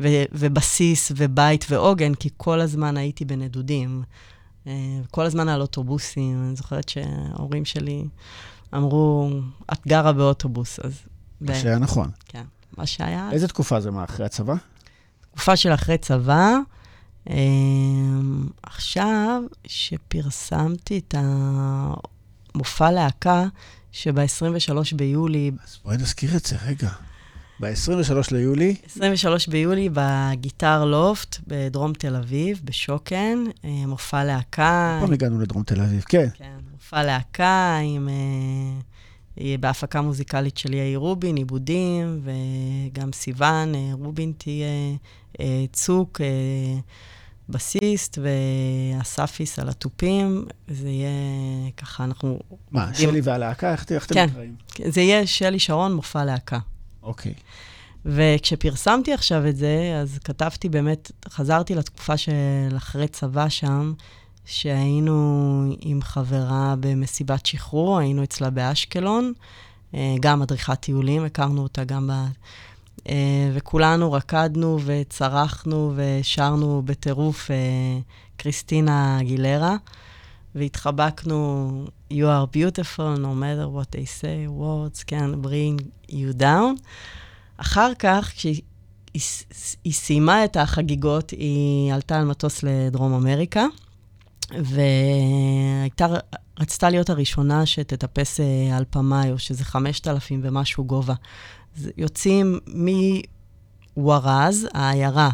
[0.00, 0.08] ו...
[0.32, 4.02] ובסיס ובית ועוגן, כי כל הזמן הייתי בנדודים.
[4.66, 4.72] אה,
[5.10, 6.42] כל הזמן על אוטובוסים.
[6.46, 8.04] אני זוכרת שההורים שלי
[8.74, 9.30] אמרו,
[9.72, 10.92] את גרה באוטובוס, אז...
[11.40, 12.10] מה ו- שהיה נכון.
[12.24, 12.44] כן,
[12.76, 13.28] מה שהיה.
[13.32, 14.54] איזה תקופה זה, מה, אחרי הצבא?
[15.30, 16.56] תקופה של אחרי צבא.
[17.30, 17.36] אה,
[18.62, 21.14] עכשיו, שפרסמתי את
[22.54, 23.44] המופע להקה,
[23.92, 26.90] שב-23 ביולי, אז בואי נזכיר את זה, רגע.
[27.60, 34.98] ב-23 ליולי, 23 ביולי בגיטר לופט בדרום תל אביב, בשוקן, אה, מופע להקה.
[35.00, 36.28] פעם הגענו לדרום תל אביב, כן.
[36.34, 38.08] כן, מופע להקה עם...
[38.08, 38.80] אה,
[39.40, 44.66] אה, בהפקה מוזיקלית של יאיר רובין, עיבודים, וגם סיוון רובין תהיה
[45.72, 46.20] צוק,
[47.48, 50.46] בסיסט, ואספיס על התופים.
[50.68, 51.10] זה יהיה
[51.76, 52.38] ככה, אנחנו...
[52.70, 54.26] מה, שלי והלהקה, איך אתם כן.
[54.30, 54.54] נקראים?
[54.88, 56.58] זה יהיה שלי שרון, מופע להקה.
[57.06, 57.34] אוקיי.
[58.04, 62.32] וכשפרסמתי עכשיו את זה, אז כתבתי באמת, חזרתי לתקופה של
[62.76, 63.92] אחרי צבא שם,
[64.44, 69.32] שהיינו עם חברה במסיבת שחרור, היינו אצלה באשקלון,
[69.94, 72.12] אה, גם מדריכת טיולים, הכרנו אותה גם ב...
[73.08, 77.56] אה, וכולנו רקדנו וצרחנו ושרנו בטירוף אה,
[78.36, 79.76] קריסטינה גילרה,
[80.54, 86.80] והתחבקנו, You are beautiful, no matter what they say, words can bring you down.
[87.56, 88.62] אחר כך, כשהיא
[89.16, 89.22] היא,
[89.84, 93.66] היא סיימה את החגיגות, היא עלתה על מטוס לדרום אמריקה,
[94.50, 96.06] והייתה,
[96.58, 101.14] רצתה להיות הראשונה שתטפס אה, על פמאיו, שזה 5,000 ומשהו גובה.
[101.96, 102.58] יוצאים
[103.96, 105.30] מוורז, העיירה,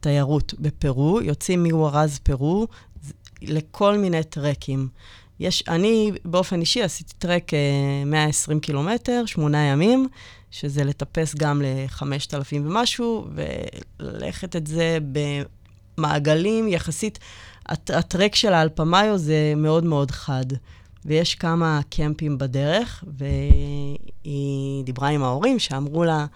[0.00, 2.66] תיירות בפרו, יוצאים מוורז, פרו,
[3.42, 4.88] לכל מיני טרקים.
[5.42, 7.58] יש, אני באופן אישי עשיתי טרק אה,
[8.06, 10.08] 120 קילומטר, שמונה ימים,
[10.50, 12.04] שזה לטפס גם ל-5,000
[12.54, 14.98] ומשהו, וללכת את זה
[15.98, 17.18] במעגלים יחסית.
[17.66, 20.44] הט- הטרק של האנפורנה זה מאוד מאוד חד,
[21.04, 26.26] ויש כמה קמפים בדרך, והיא דיברה עם ההורים שאמרו לה,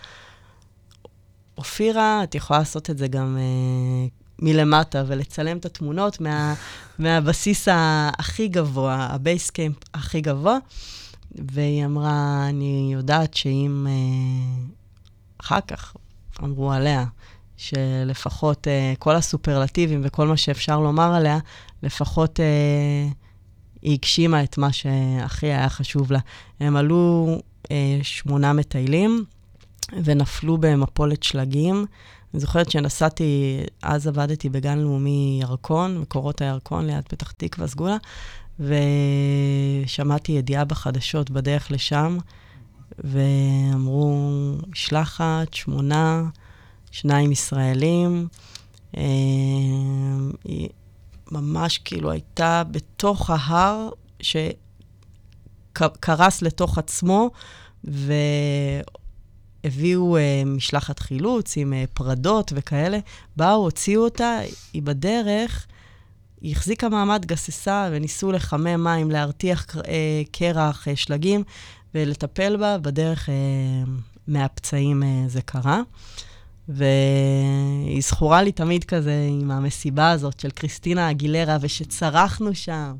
[1.58, 6.54] אופירה, את יכולה לעשות את זה גם אה, מלמטה ולצלם את התמונות מה,
[6.98, 7.68] מהבסיס
[8.18, 10.58] הכי גבוה, ה base camp הכי גבוה.
[11.52, 14.72] והיא אמרה, אני יודעת שאם אה,
[15.40, 15.96] אחר כך
[16.42, 17.04] אמרו עליה,
[17.56, 21.38] שלפחות אה, כל הסופרלטיבים וכל מה שאפשר לומר עליה,
[21.82, 23.08] לפחות אה,
[23.82, 26.18] היא הגשימה את מה שהכי היה חשוב לה.
[26.60, 27.26] הם עלו
[27.70, 29.24] אה, שמונה מטיילים
[30.04, 31.86] ונפלו במפולת שלגים.
[32.34, 37.96] אני זוכרת שנסעתי, אז עבדתי בגן לאומי ירקון, מקורות הירקון ליד פתח תקווה, סגולה,
[38.60, 42.18] ושמעתי ידיעה בחדשות בדרך לשם,
[42.98, 46.24] ואמרו, משלחת, שמונה,
[46.90, 48.28] שניים ישראלים.
[48.96, 49.02] אה,
[50.44, 50.68] היא
[51.32, 53.88] ממש כאילו הייתה בתוך ההר
[54.20, 57.30] שקרס לתוך עצמו,
[59.66, 62.98] והביאו אה, משלחת חילוץ עם אה, פרדות וכאלה.
[63.36, 64.38] באו, הוציאו אותה,
[64.72, 65.66] היא בדרך.
[66.40, 71.42] היא החזיקה מעמד, גססה, וניסו לחמם מים, להרתיח אה, קרח, אה, שלגים,
[71.94, 72.78] ולטפל בה.
[72.78, 73.34] בדרך אה,
[74.28, 75.80] מהפצעים אה, זה קרה.
[76.68, 82.94] והיא זכורה לי תמיד כזה עם המסיבה הזאת של קריסטינה אגילרה, ושצרחנו שם,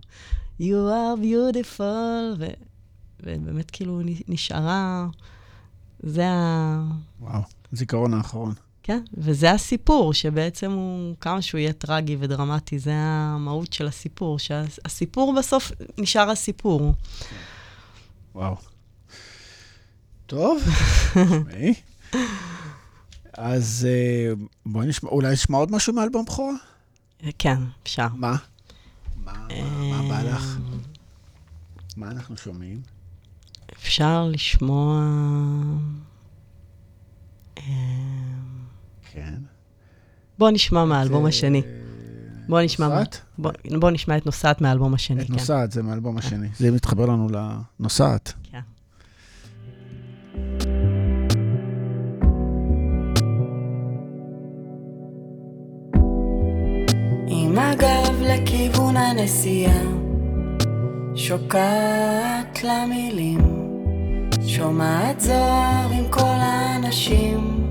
[0.61, 2.46] You are beautiful, ו...
[3.22, 5.07] ובאמת כאילו נשארה,
[6.01, 6.83] זה ה...
[7.21, 7.41] וואו,
[7.73, 8.55] זיכרון האחרון.
[8.83, 15.35] כן, וזה הסיפור, שבעצם הוא, כמה שהוא יהיה טרגי ודרמטי, זה המהות של הסיפור, שהסיפור
[15.39, 16.95] בסוף נשאר הסיפור.
[18.35, 18.57] וואו.
[20.27, 20.63] טוב,
[21.13, 21.75] תשמעי.
[23.33, 24.33] אז אה,
[24.67, 26.55] בואי נשמע, אולי נשמע עוד משהו מאלבום בכורה?
[27.39, 28.07] כן, אפשר.
[28.15, 28.37] מה?
[29.25, 30.59] מה, מה, מה בא לך?
[31.97, 32.96] מה אנחנו שומעים?
[33.87, 35.03] אפשר לשמוע...
[39.12, 39.35] כן.
[40.38, 41.62] בוא נשמע מהאלבום השני.
[42.49, 42.88] בוא נשמע...
[42.88, 43.20] נוסעת?
[43.38, 45.33] בוא, בוא נשמע את נוסעת מהאלבום השני, את כן.
[45.33, 46.49] נוסעת, זה מהאלבום השני.
[46.59, 47.29] זה מתחבר לנו
[47.81, 48.33] לנוסעת.
[48.42, 48.61] כן.
[57.29, 59.83] עם הגב לכיוון הנסיעה,
[61.14, 63.65] שוקעת למילים,
[64.47, 67.67] שומעת זוהר עם כל האנשים.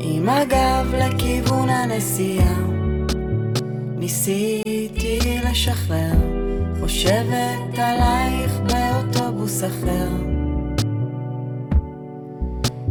[0.00, 2.54] עם הגב לכיוון הנסיעה,
[3.96, 5.18] ניסיתי
[5.50, 6.14] לשחרר,
[6.80, 10.08] חושבת עלייך באוטובוס אחר.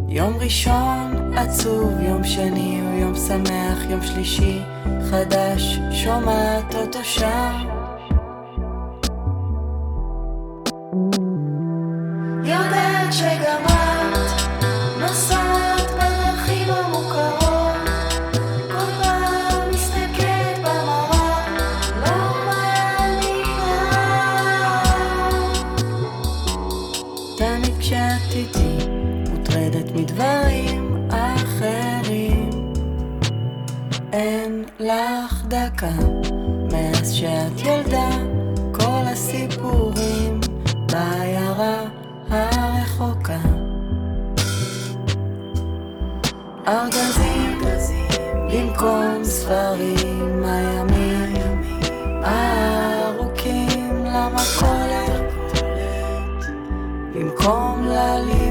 [0.07, 4.59] יום ראשון עצוב, יום שני הוא יום שמח, יום שלישי
[5.11, 7.78] חדש, שומעת אותו שר.
[35.49, 35.91] דקה
[36.71, 38.28] מאז שאת ילדה,
[46.69, 47.59] ארגזים
[48.51, 51.61] במקום ספרים, הימים
[52.23, 55.33] הארוכים למכולת,
[57.13, 58.48] במקום ללימודים.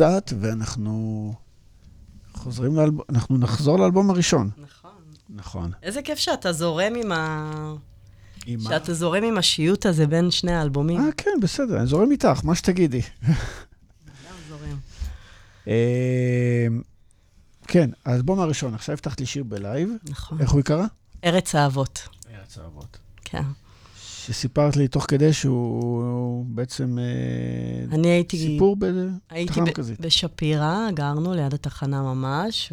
[0.00, 1.34] הנוסעת, ואנחנו
[2.32, 4.50] חוזרים לאלבום, אנחנו נחזור לאלבום הראשון.
[4.58, 4.90] נכון.
[5.28, 5.70] נכון.
[5.82, 7.50] איזה כיף שאתה זורם עם ה...
[8.46, 8.70] עם מה?
[8.70, 11.00] שאתה זורם עם השיוט הזה בין שני האלבומים.
[11.00, 13.02] אה, כן, בסדר, אני זורם איתך, מה שתגידי.
[15.68, 16.66] אה,
[17.66, 19.88] כן, האלבום הראשון, עכשיו הבטחת לי שיר בלייב.
[20.08, 20.40] נכון.
[20.40, 20.86] איך הוא יקרא?
[21.24, 22.08] ארץ האבות.
[22.34, 22.98] ארץ האבות.
[23.24, 23.42] כן.
[24.26, 28.38] שסיפרת לי תוך כדי שהוא בעצם אה, אני הייתי...
[28.38, 28.76] סיפור
[29.30, 30.00] הייתי בתחנה ב- מרכזית.
[30.00, 32.72] בשפירא, גרנו ליד התחנה ממש,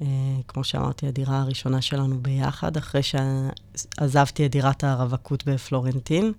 [0.00, 6.32] וכמו שאמרתי, הדירה הראשונה שלנו ביחד, אחרי שעזבתי את דירת הרווקות בפלורנטין,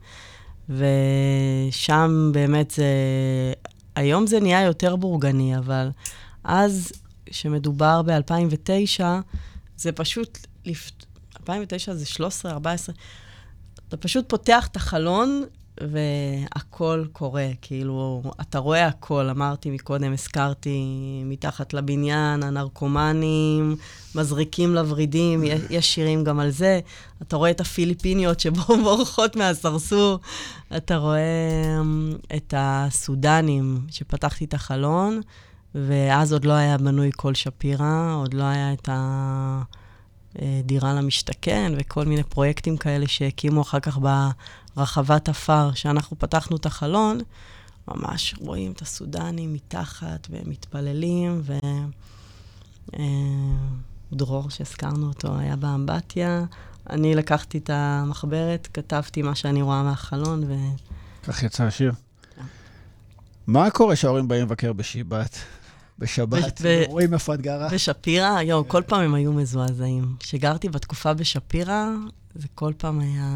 [0.69, 2.85] ושם באמת זה...
[3.95, 5.89] היום זה נהיה יותר בורגני, אבל
[6.43, 6.91] אז,
[7.25, 9.03] כשמדובר ב-2009,
[9.77, 10.37] זה פשוט...
[10.65, 10.91] לפ...
[11.39, 12.95] 2009 זה 13, 14,
[13.95, 15.43] אתה פשוט פותח את החלון
[15.81, 20.83] והכל קורה, כאילו, אתה רואה הכל, אמרתי מקודם, הזכרתי
[21.25, 23.75] מתחת לבניין, הנרקומנים,
[24.15, 26.79] מזריקים לוורידים, יש, שירים גם על זה.
[27.21, 30.19] אתה רואה את הפיליפיניות שבורחות מהסרסור,
[30.77, 31.21] אתה רואה
[31.81, 35.21] אמ, את הסודנים, שפתחתי את החלון,
[35.75, 38.89] ואז עוד לא היה בנוי כל שפירא, עוד לא היה את
[40.41, 43.99] הדירה למשתכן וכל מיני פרויקטים כאלה שהקימו אחר כך
[44.75, 47.19] ברחבת עפר, שאנחנו פתחנו את החלון,
[47.87, 51.53] ממש רואים את הסודנים מתחת והם מתפללים, ו...
[52.99, 52.99] אה,
[54.49, 56.45] שהזכרנו אותו, היה באמבטיה.
[56.89, 60.55] אני לקחתי את המחברת, כתבתי מה שאני רואה מהחלון, ו...
[61.23, 61.91] כך יצא השיר.
[63.47, 65.37] מה קורה שההורים באים לבקר בשיבת?
[65.99, 67.69] בשבת, ב- רואים איפה את גרה?
[67.69, 70.15] בשפירא, יואו, כל פעם הם היו מזועזעים.
[70.19, 71.89] כשגרתי בתקופה בשפירא,
[72.35, 73.29] זה כל פעם היה...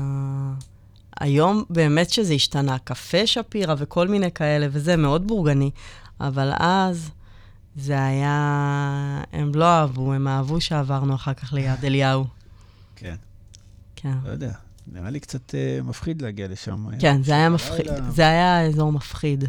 [1.20, 5.72] היום באמת שזה השתנה, קפה שפירא וכל מיני כאלה, וזה מאוד בורגני,
[6.20, 7.10] אבל אז
[7.76, 9.24] זה היה...
[9.34, 12.26] הם לא אהבו, הם אהבו שעברנו אחר כך ליד אליהו.
[12.96, 13.16] כן.
[13.96, 14.14] כן.
[14.26, 14.52] לא יודע,
[14.88, 16.86] נראה לי קצת אה, מפחיד להגיע לשם.
[17.00, 17.88] כן, זה היה מפחיד.
[18.10, 19.44] זה היה אזור מפחיד.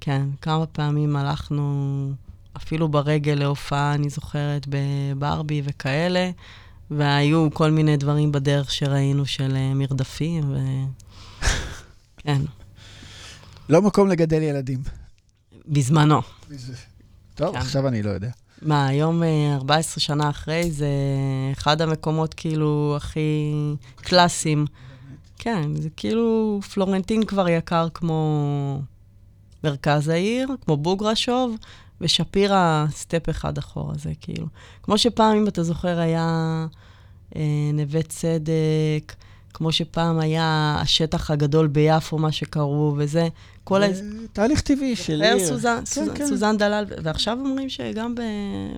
[0.00, 2.12] כן, כמה פעמים הלכנו
[2.56, 6.30] אפילו ברגל להופעה, אני זוכרת, בברבי וכאלה,
[6.90, 10.58] והיו כל מיני דברים בדרך שראינו של אה, מרדפים, ו...
[12.22, 12.42] כן,
[13.68, 14.82] לא מקום לגדל ילדים.
[15.66, 16.20] בזמנו.
[17.34, 17.58] טוב, כן.
[17.58, 18.30] עכשיו אני לא יודע.
[18.62, 20.88] מה, היום, אה, 14 שנה אחרי, זה
[21.52, 23.52] אחד המקומות כאילו הכי
[23.96, 24.66] קלאסיים.
[25.38, 28.80] כן, זה כאילו פלורנטין כבר יקר כמו
[29.64, 31.56] מרכז העיר, כמו בוגרשוב,
[32.00, 34.46] ושפירא סטפ אחד אחורה, זה כאילו.
[34.82, 36.66] כמו שפעם, אם אתה זוכר, היה
[37.36, 39.14] אה, נווה צדק,
[39.54, 43.28] כמו שפעם היה השטח הגדול ביפו, מה שקראו, וזה,
[43.64, 43.86] כל ה...
[44.32, 45.46] תהליך טבעי של עיר.
[45.46, 46.26] סוזן, כן, סוזן, כן.
[46.26, 48.20] סוזן דלל, ועכשיו אומרים שגם ב...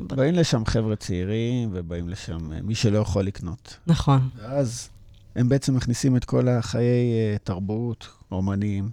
[0.07, 0.15] ב...
[0.15, 3.77] באים לשם חבר'ה צעירים, ובאים לשם אה, מי שלא יכול לקנות.
[3.87, 4.29] נכון.
[4.37, 4.89] ואז
[5.37, 8.89] הם בעצם מכניסים את כל החיי אה, תרבות, אומנים,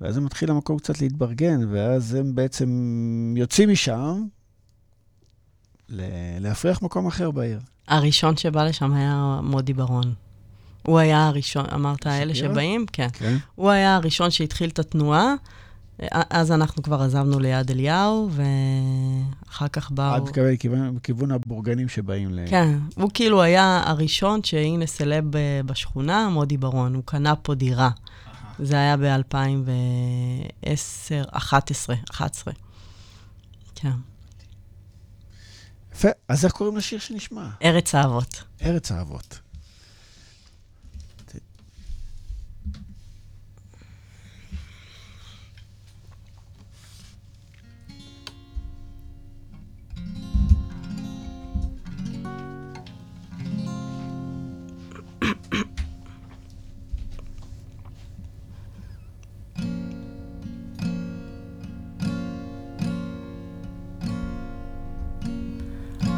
[0.00, 2.68] ואז זה מתחיל המקום קצת להתברגן, ואז הם בעצם
[3.36, 4.22] יוצאים משם
[6.40, 7.58] להפריח מקום אחר בעיר.
[7.88, 10.14] הראשון שבא לשם היה מודי ברון.
[10.82, 12.34] הוא היה הראשון, אמרת, אלה?
[12.34, 12.86] שבאים?
[12.92, 13.08] כן.
[13.12, 13.36] כן?
[13.54, 15.34] הוא היה הראשון שהתחיל את התנועה,
[16.30, 20.14] אז אנחנו כבר עזבנו ליד אליהו, ואחר כך באו...
[20.14, 22.40] עד כיוון- כיוון- בכיוון הבורגנים שבאים ל...
[22.50, 27.90] כן, הוא כאילו היה הראשון שהנה סלב ב- בשכונה, מודי ברון, הוא קנה פה דירה.
[28.58, 32.54] זה היה ב-2010, 11, 11.
[33.74, 33.90] כן.
[35.94, 36.08] יפה.
[36.28, 37.48] אז איך קוראים לשיר שנשמע?
[37.64, 38.44] ארץ האבות.
[38.62, 39.38] ארץ האבות.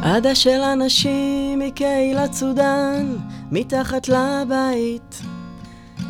[0.03, 3.15] עדה של אנשים מקהילת סודאן,
[3.51, 5.21] מתחת לבית.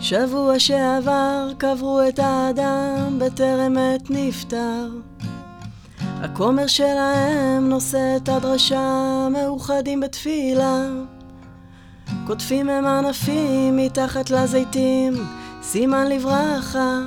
[0.01, 4.89] שבוע שעבר קברו את האדם בטרם עת נפטר.
[6.01, 10.85] הכומר שלהם נושא את הדרשה, מאוחדים בתפילה.
[12.27, 15.13] קוטפים הם ענפים מתחת לזיתים,
[15.61, 16.99] סימן לברכה.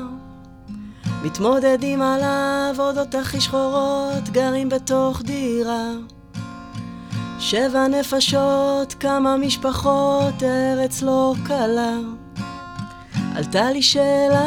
[1.23, 6.14] מתמודדים עליו אודות הכי שחורות, גרים בתוך דירה.
[7.45, 11.97] שבע נפשות, כמה משפחות, ארץ לא קלה.
[13.37, 14.47] עלתה לי שאלה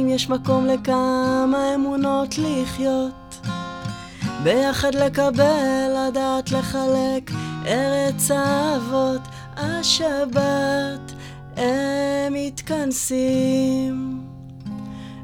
[0.00, 3.46] אם יש מקום לכמה אמונות לחיות.
[4.42, 7.30] ביחד לקבל, לדעת לחלק,
[7.66, 9.20] ארץ האבות,
[9.56, 11.12] השבת,
[11.56, 14.20] הם מתכנסים,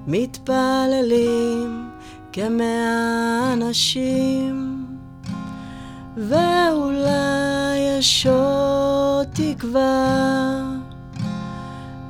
[0.06, 1.90] מתפללים
[2.32, 4.69] כמאה אנשים.
[6.28, 10.62] ואולי יש עוד תקווה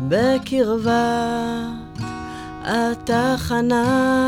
[0.09, 0.91] בקרבת
[2.65, 4.21] התחנה.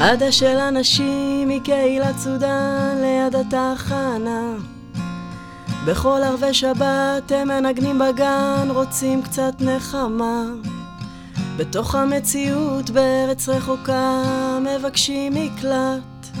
[0.00, 4.71] עדה של אנשים מקהילת סודאן ליד התחנה.
[5.86, 10.44] בכל ערבי שבת הם מנגנים בגן, רוצים קצת נחמה.
[11.56, 14.22] בתוך המציאות בארץ רחוקה
[14.60, 16.36] מבקשים מקלט,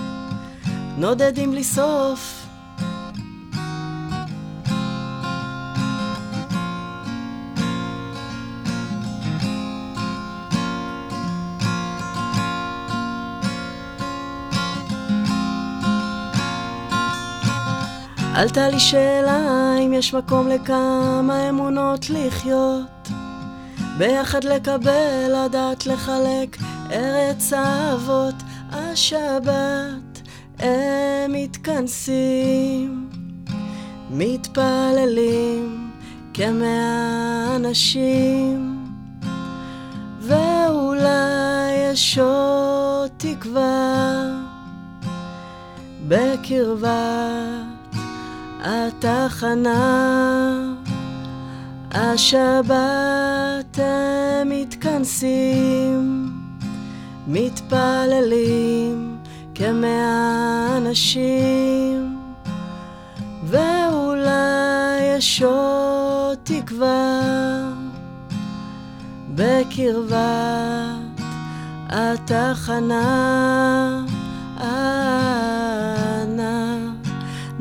[0.98, 2.41] נודדים בלי סוף.
[18.34, 23.08] עלתה לי שאלה אם יש מקום לכמה אמונות לחיות.
[23.98, 26.56] ביחד לקבל, לדעת לחלק,
[26.92, 28.34] ארץ האבות,
[28.70, 30.22] השבת,
[30.58, 33.10] הם מתכנסים,
[34.10, 35.90] מתפללים
[36.34, 38.86] כמאה אנשים,
[40.20, 44.24] ואולי יש עוד תקווה
[46.08, 47.71] בקרבת
[48.64, 50.22] התחנה.
[51.90, 56.30] השבת הם מתכנסים,
[57.28, 59.18] מתפללים
[59.54, 62.18] כמאה אנשים,
[63.44, 67.20] ואולי יש עוד תקווה
[69.34, 70.12] בקרבת
[71.88, 73.02] התחנה.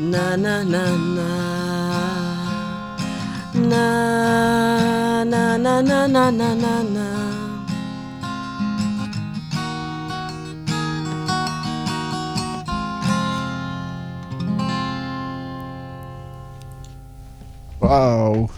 [0.00, 1.30] na na na na
[3.54, 7.06] na na na na na na na na
[17.80, 18.48] וואו.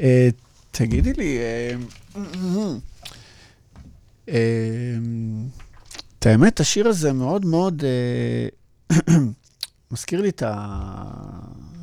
[0.00, 0.28] אה,
[0.70, 1.74] תגידי לי, אה,
[4.28, 4.96] אה,
[6.18, 7.84] את האמת, השיר הזה מאוד מאוד
[9.94, 10.94] מזכיר לי את ה...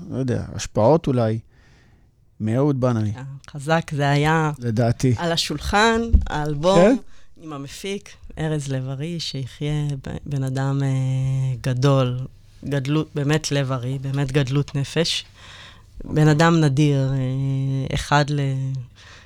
[0.10, 1.40] לא יודע, השפעות אולי,
[2.40, 3.14] מאהוד בנאי,
[3.50, 5.16] חזק, זה היה לדעתי.
[5.18, 6.96] על השולחן, האלבום, כן?
[7.42, 8.10] עם המפיק,
[8.40, 9.88] ארז לב-ארי, שיחיה
[10.26, 12.20] בן אדם אה, גדול,
[12.66, 15.26] גדלות, באמת לב-ארי, באמת גדלות נפש.
[16.04, 18.40] בן אדם נדיר, אה, אחד ל...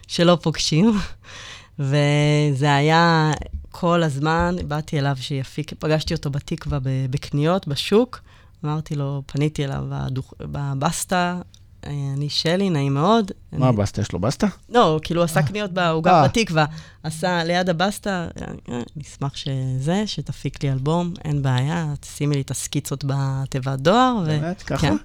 [0.08, 0.94] שלא פוגשים.
[1.80, 3.32] וזה היה
[3.72, 6.80] כל הזמן, באתי אליו שיפיק, פגשתי אותו בתקווה
[7.10, 8.20] בקניות, בשוק.
[8.66, 11.42] אמרתי לו, פניתי אליו בדוח, בבסטה,
[11.86, 13.32] אה, אני שלי, נעים מאוד.
[13.52, 14.02] מה אני- הבסטה?
[14.02, 14.48] יש לו בסטה?
[14.70, 16.28] לא, הוא כאילו עשה קניות, ב- הוא גר אה.
[16.28, 16.66] בתקווה.
[17.04, 18.28] עשה ליד הבסטה,
[18.70, 24.16] אה, נשמח שזה, שתפיק לי אלבום, אין בעיה, תשימי לי את הסקיצות בתיבת דואר.
[24.24, 24.62] ו- באמת?
[24.64, 24.78] ככה?
[24.88, 24.96] כן.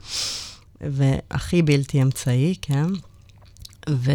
[0.80, 2.86] והכי בלתי אמצעי, כן.
[3.90, 4.10] ו...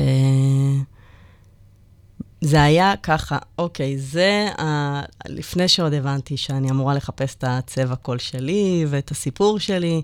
[2.46, 5.02] זה היה ככה, אוקיי, זה ה...
[5.28, 10.02] לפני שעוד הבנתי שאני אמורה לחפש את הצבע קול שלי ואת הסיפור שלי,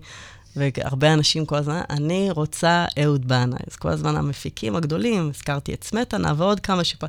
[0.55, 3.59] והרבה אנשים כל הזמן, אני רוצה אהוד בנאי.
[3.67, 7.03] אז כל הזמן המפיקים הגדולים, הזכרתי את סמטנה ועוד כמה שפ...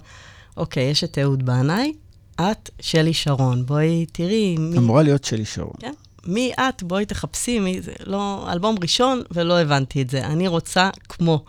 [0.56, 1.92] אוקיי, יש את אהוד בנאי,
[2.40, 3.66] את שלי שרון.
[3.66, 4.78] בואי תראי מי...
[4.78, 5.74] אמורה להיות שלי שרון.
[5.78, 5.92] כן.
[6.26, 6.82] מי את?
[6.82, 7.92] בואי תחפשי, מי זה?
[8.06, 10.26] לא, אלבום ראשון, ולא הבנתי את זה.
[10.26, 11.44] אני רוצה כמו.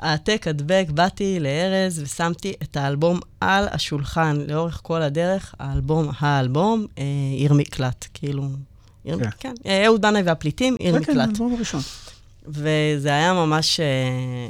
[0.00, 7.04] העתק הדבק, באתי לארז ושמתי את האלבום על השולחן לאורך כל הדרך, האלבום, האלבום, אה,
[7.36, 8.48] עיר מקלט, כאילו,
[9.04, 9.24] עיר, כן.
[9.24, 11.28] כן, כן אה, אהוד בנאי והפליטים, עיר כן, כן, מקלט.
[11.28, 11.80] האלבום הראשון.
[12.46, 14.48] וזה היה ממש, אה,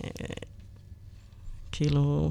[1.77, 2.31] כאילו,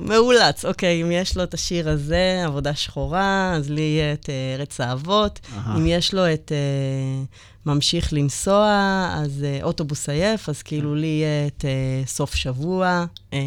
[0.00, 0.64] מאולץ.
[0.64, 4.80] אוקיי, אם יש לו את השיר הזה, עבודה שחורה, אז לי יהיה את אה, ארץ
[4.80, 5.40] האבות.
[5.56, 5.76] אהה.
[5.76, 7.24] אם יש לו את אה,
[7.66, 8.68] ממשיך לנסוע,
[9.14, 13.38] אז אה, אוטובוס עייף, אז כאילו לי יהיה את אה, סוף שבוע, אה,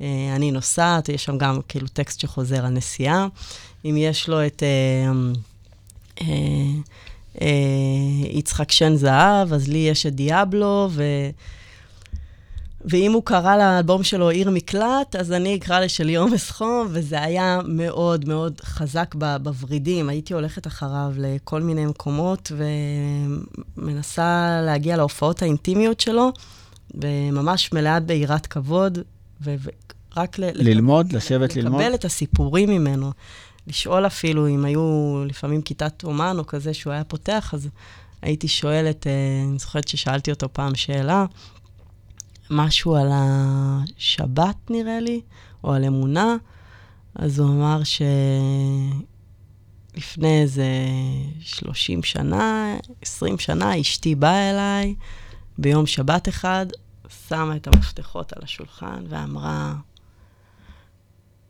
[0.00, 3.26] אה, אני נוסעת, יש שם גם כאילו טקסט שחוזר על נסיעה.
[3.84, 5.12] אם יש לו את אה,
[6.20, 6.26] אה,
[7.40, 11.02] אה, יצחק שן זהב, אז לי יש את דיאבלו, ו...
[12.84, 17.60] ואם הוא קרא לאלבום שלו עיר מקלט, אז אני אקרא לשלי עומס חום, וזה היה
[17.64, 20.08] מאוד מאוד חזק בוורידים.
[20.08, 22.52] הייתי הולכת אחריו לכל מיני מקומות,
[23.76, 26.32] ומנסה להגיע להופעות האינטימיות שלו,
[26.94, 28.98] וממש מלאה ביראת כבוד,
[29.42, 31.80] ורק ל- ללמוד, לשבת ללמוד.
[31.80, 33.12] לקבל את הסיפורים ממנו.
[33.66, 37.68] לשאול אפילו אם היו לפעמים כיתת אומן או כזה שהוא היה פותח, אז
[38.22, 39.12] הייתי שואלת, אה,
[39.48, 41.24] אני זוכרת ששאלתי אותו פעם שאלה,
[42.50, 45.20] משהו על השבת נראה לי,
[45.64, 46.36] או על אמונה,
[47.14, 47.80] אז הוא אמר
[49.94, 50.68] שלפני איזה
[51.40, 54.94] 30 שנה, 20 שנה, אשתי באה אליי
[55.58, 56.66] ביום שבת אחד,
[57.28, 59.74] שמה את המפתחות על השולחן ואמרה,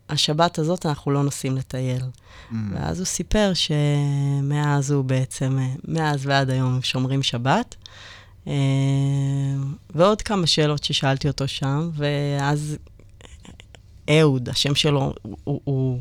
[0.09, 2.03] השבת הזאת אנחנו לא נוסעים לטייל.
[2.03, 2.55] Mm.
[2.73, 7.77] ואז הוא סיפר שמאז הוא בעצם, מאז ועד היום שומרים שבת,
[9.95, 12.77] ועוד כמה שאלות ששאלתי אותו שם, ואז
[14.11, 15.15] אהוד, השם שלו
[15.45, 16.01] הוא,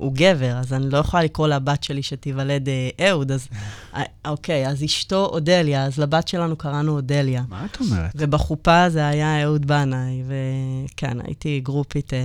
[0.00, 3.48] הוא, גבר, אז אני לא יכולה לקרוא לבת שלי שתיוולד אה, אהוד, אז
[3.94, 7.42] אה, אוקיי, אז אשתו אודליה, אז לבת שלנו קראנו אודליה.
[7.48, 8.10] מה את אומרת?
[8.14, 12.14] ובחופה זה היה אהוד בנאי, וכן, הייתי גרופית.
[12.14, 12.18] אה,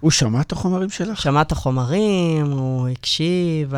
[0.00, 1.22] הוא שמע את החומרים שלך?
[1.22, 3.72] שמע את החומרים, הוא הקשיב,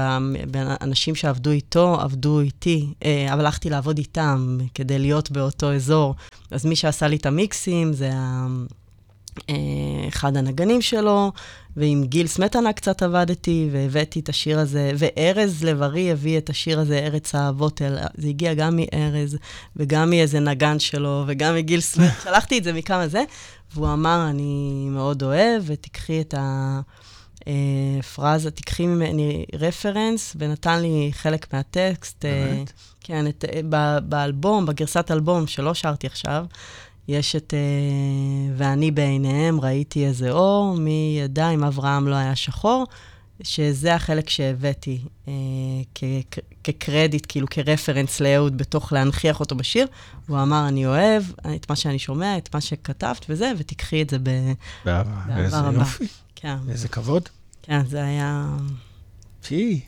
[0.55, 6.14] האנשים שעבדו איתו עבדו איתי, אה, אבל הלכתי לעבוד איתם כדי להיות באותו אזור.
[6.51, 8.47] אז מי שעשה לי את המיקסים זה אה,
[10.09, 11.32] אחד הנגנים שלו,
[11.76, 16.99] ועם גיל סמטנה קצת עבדתי, והבאתי את השיר הזה, וארז לב-ארי הביא את השיר הזה,
[16.99, 17.80] ארץ האבות,
[18.16, 19.39] זה הגיע גם מארז,
[19.76, 23.24] וגם מאיזה נגן שלו, וגם מגיל סמטנה, שלחתי את זה מכמה זה,
[23.74, 26.34] והוא אמר, אני מאוד אוהב, ותיקחי את
[27.47, 32.24] הפרזה, תיקחי ממני רפרנס, ונתן לי חלק מהטקסט.
[32.24, 32.72] אה, באמת?
[33.01, 33.45] כן, את,
[34.03, 36.45] באלבום, בגרסת אלבום שלא שרתי עכשיו,
[37.09, 42.86] יש את uh, ואני בעיניהם ראיתי איזה אור, מי ידע אם אברהם לא היה שחור,
[43.42, 45.28] שזה החלק שהבאתי uh,
[45.94, 49.86] כ- כקרדיט, כאילו כרפרנס לאהוד בתוך להנכיח אותו בשיר.
[50.28, 51.22] הוא אמר, אני אוהב
[51.57, 54.30] את מה שאני שומע, את מה שכתבת וזה, ותיקחי את זה ב...
[54.84, 55.36] באהבה.
[55.36, 56.07] איזה יופי.
[56.36, 56.57] כן.
[56.68, 57.28] איזה כבוד.
[57.62, 58.46] כן, זה היה...
[59.48, 59.80] פי,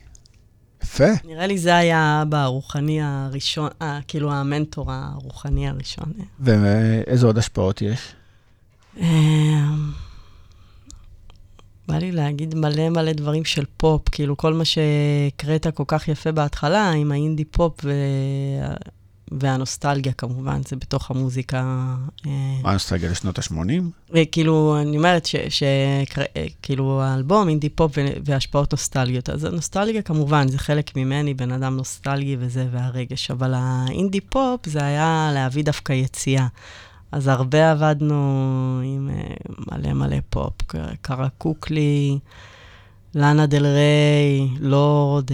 [0.89, 1.05] יפה.
[1.25, 6.13] נראה לי זה היה האבא הרוחני הראשון, אה, כאילו המנטור הרוחני הראשון.
[6.41, 8.15] ואיזה עוד השפעות יש?
[8.97, 9.91] אמ,
[11.89, 16.33] בא לי להגיד מלא מלא דברים של פופ, כאילו כל מה שהקראת כל כך יפה
[16.33, 17.81] בהתחלה, עם האינדי פופ.
[19.33, 21.59] והנוסטלגיה כמובן, זה בתוך המוזיקה.
[22.27, 22.31] אה,
[22.63, 24.15] מה הנוסטלגיה לשנות ה-80?
[24.33, 27.93] כאילו, אני אומרת שכאילו האלבום, אינדי פופ
[28.25, 29.31] והשפעות נוסטלגיות.
[29.31, 33.31] אז הנוסטלגיה כמובן, זה חלק ממני, בן אדם נוסטלגי וזה, והרגש.
[33.31, 36.47] אבל האינדי פופ זה היה להביא דווקא יציאה.
[37.13, 38.15] אז הרבה עבדנו
[38.85, 39.35] עם אה,
[39.73, 40.53] מלא מלא פופ,
[41.03, 42.19] קרקוקלי,
[43.15, 45.31] לאנה דל ריי, לורד,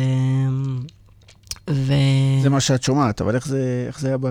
[1.71, 1.93] ו...
[2.43, 4.27] זה מה שאת שומעת, אבל איך זה, איך זה היה ב...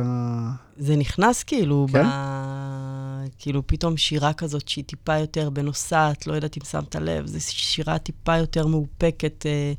[0.78, 2.04] זה נכנס כאילו, כן?
[2.04, 2.12] ב...
[3.40, 7.98] כאילו פתאום שירה כזאת שהיא טיפה יותר בנוסעת, לא יודעת אם שמת לב, זו שירה
[7.98, 9.74] טיפה יותר מאופקת, אה,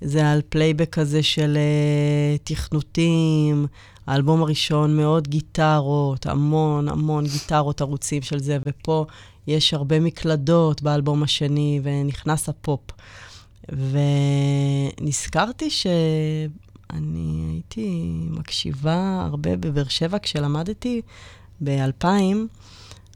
[0.00, 3.66] זה על פלייבק כזה של אה, תכנותים.
[4.06, 9.06] האלבום הראשון מאוד גיטרות, המון המון גיטרות ערוצים של זה, ופה
[9.46, 12.80] יש הרבה מקלדות באלבום השני, ונכנס הפופ.
[15.00, 15.86] ונזכרתי ש...
[16.94, 21.02] אני הייתי מקשיבה הרבה בבאר שבע כשלמדתי
[21.60, 22.06] ב-2000,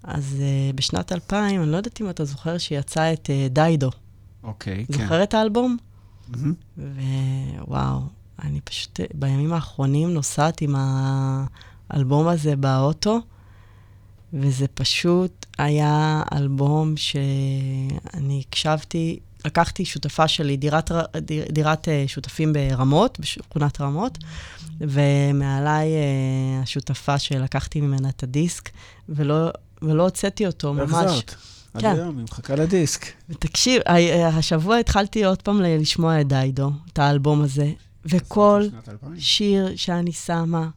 [0.02, 3.90] אז אה, בשנת 2000, אני לא יודעת אם אתה זוכר שיצא את אה, דיידו.
[4.42, 5.02] אוקיי, okay, כן.
[5.02, 5.76] זוכר את האלבום?
[6.32, 6.78] Mm-hmm.
[7.68, 8.00] ווואו,
[8.42, 10.74] אני פשוט, בימים האחרונים נוסעת עם
[11.90, 13.18] האלבום הזה באוטו,
[14.32, 19.18] וזה פשוט היה אלבום שאני הקשבתי
[19.48, 24.18] לקחתי שותפה שלי, דירת, דיר, דירת אה, שותפים ברמות, בשכונת רמות,
[24.80, 28.70] ומעליי אה, השותפה שלקחתי ממנה את הדיסק,
[29.08, 29.50] ולא,
[29.82, 30.92] ולא הוצאתי אותו ממש.
[30.92, 31.34] החזרת.
[31.74, 31.92] עד כן.
[31.94, 33.06] היום, היא מחכה לדיסק.
[33.28, 37.72] ותקשיב, אה, השבוע התחלתי עוד פעם לשמוע את דיידו, את האלבום הזה,
[38.04, 38.62] וכל
[39.18, 40.68] שיר שאני שמה,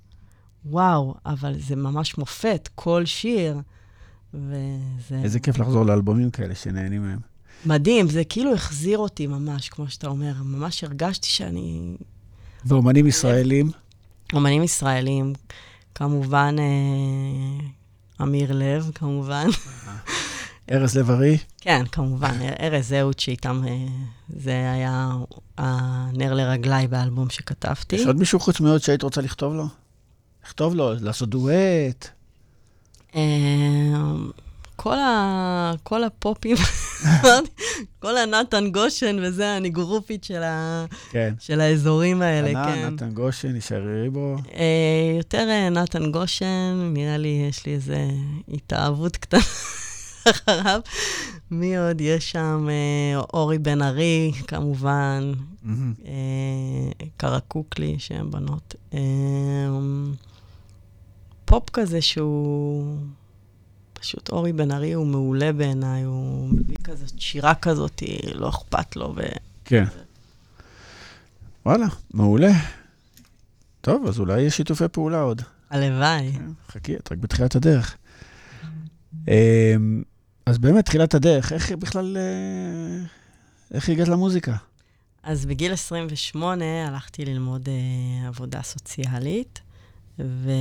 [0.66, 3.58] וואו, אבל זה ממש מופת, כל שיר,
[4.34, 5.16] וזה...
[5.24, 7.31] איזה כיף לחזור לאלבומים כאלה שנהנים מהם.
[7.66, 10.34] מדהים, זה כאילו החזיר אותי ממש, כמו שאתה אומר.
[10.44, 11.96] ממש הרגשתי שאני...
[12.66, 13.72] ואומנים ישראלים?
[14.34, 15.34] אומנים ישראלים,
[15.96, 17.66] כמובן, אה,
[18.22, 19.48] אמיר לב, כמובן.
[20.72, 21.38] ארז לב-ארי?
[21.62, 23.86] כן, כמובן, ארז אהוד שאיתם, אה,
[24.30, 25.12] זה היה
[25.58, 27.96] הנר לרגליי באלבום שכתבתי.
[27.96, 29.68] יש עוד מישהו חוץ מאוד שהיית רוצה לכתוב לו?
[30.46, 32.08] לכתוב לו, לעשות דואט?
[33.16, 33.22] אה,
[34.82, 35.74] כל, ה...
[35.84, 36.58] כל הפופים,
[38.02, 40.86] כל הנתן גושן וזה, אני גרופית של, ה...
[41.10, 41.34] כן.
[41.40, 42.94] של האזורים האלה, כן.
[42.94, 44.36] נתן גושן, נשארי בו.
[44.54, 48.08] אה, יותר אה, נתן גושן, נראה לי יש לי איזה
[48.54, 49.40] התאהבות קטנה
[50.32, 50.82] אחריו.
[51.52, 52.02] מי עוד?
[52.02, 55.70] יש שם אה, אורי בן ארי, כמובן, mm-hmm.
[56.06, 58.76] אה, קרקוקלי, שהן בנות.
[58.94, 59.00] אה,
[61.46, 62.98] פופ כזה שהוא...
[64.02, 69.14] פשוט אורי בן ארי הוא מעולה בעיניי, הוא מביא כזאת שירה כזאת, לא אכפת לו.
[69.16, 69.22] ו...
[69.66, 69.86] כן.
[71.66, 72.52] וואלה, מעולה.
[73.82, 75.42] טוב, אז אולי יש שיתופי פעולה עוד.
[75.70, 76.32] הלוואי.
[76.32, 77.98] כן, חכי, את רק בתחילת הדרך.
[79.28, 80.04] אמ,
[80.46, 83.06] אז באמת, תחילת הדרך, איך בכלל, אה,
[83.74, 84.56] איך הגעת למוזיקה?
[85.24, 89.62] אז בגיל 28 הלכתי ללמוד uh, עבודה סוציאלית,
[90.20, 90.52] ו...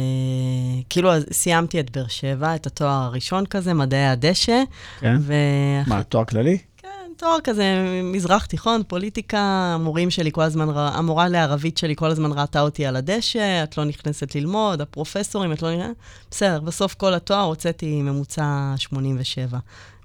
[0.89, 4.63] כאילו, סיימתי את באר שבע, את התואר הראשון כזה, מדעי הדשא.
[5.01, 5.17] כן?
[5.21, 5.35] ו...
[5.87, 6.59] מה, תואר כללי?
[6.77, 7.65] כן, תואר כזה,
[8.05, 9.39] מזרח תיכון, פוליטיקה,
[9.75, 13.85] המורים שלי כל הזמן, המורה לערבית שלי כל הזמן ראתה אותי על הדשא, את לא
[13.85, 15.97] נכנסת ללמוד, הפרופסורים, את לא נכנסת...
[16.31, 19.59] בסדר, בסוף כל התואר הוצאתי ממוצע 87.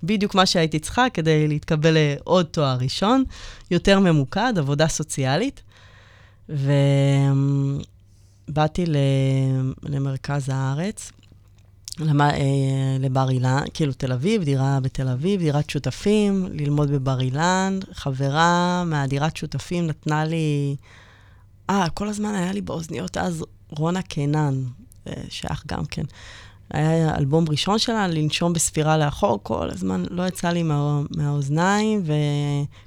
[0.04, 3.24] בדיוק מה שהייתי צריכה כדי להתקבל לעוד תואר ראשון,
[3.72, 5.62] יותר ממוקד, עבודה סוציאלית.
[8.48, 8.86] ובאתי
[9.84, 11.12] למרכז הארץ,
[12.00, 17.80] למה, אה, לבר אילן, כאילו תל אביב, דירה בתל אביב, דירת שותפים, ללמוד בבר אילן.
[17.94, 20.76] חברה מהדירת שותפים נתנה לי...
[21.70, 24.64] אה, כל הזמן היה לי באוזניות אז רונה קינן,
[25.08, 26.04] אה, שייך גם כן.
[26.70, 32.04] היה אלבום ראשון שלה, לנשום בספירה לאחור, כל הזמן לא יצא לי מה, מהאוזניים,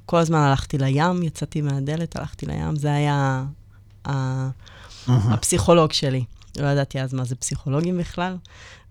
[0.04, 3.44] וכל הזמן הלכתי לים, יצאתי מהדלת, הלכתי לים, זה היה
[4.08, 4.48] ה,
[5.08, 6.24] הפסיכולוג שלי.
[6.58, 8.36] לא ידעתי אז מה זה פסיכולוגים בכלל.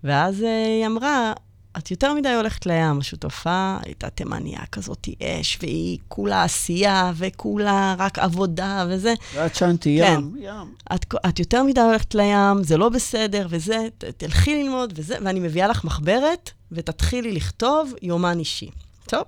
[0.04, 1.32] ואז אה, היא אמרה,
[1.78, 2.98] את יותר מדי הולכת לים.
[2.98, 9.14] השותפה הייתה תימניה כזאת אש, והיא כולה עשייה, וכולה רק עבודה וזה.
[9.34, 10.12] ואת שנתי, כן.
[10.12, 10.74] ים, ים.
[10.94, 15.40] את, את יותר מדי הולכת לים, זה לא בסדר, וזה, ת, תלכי ללמוד וזה, ואני
[15.40, 18.70] מביאה לך מחברת, ותתחילי לכתוב יומן אישי.
[19.06, 19.22] טוב,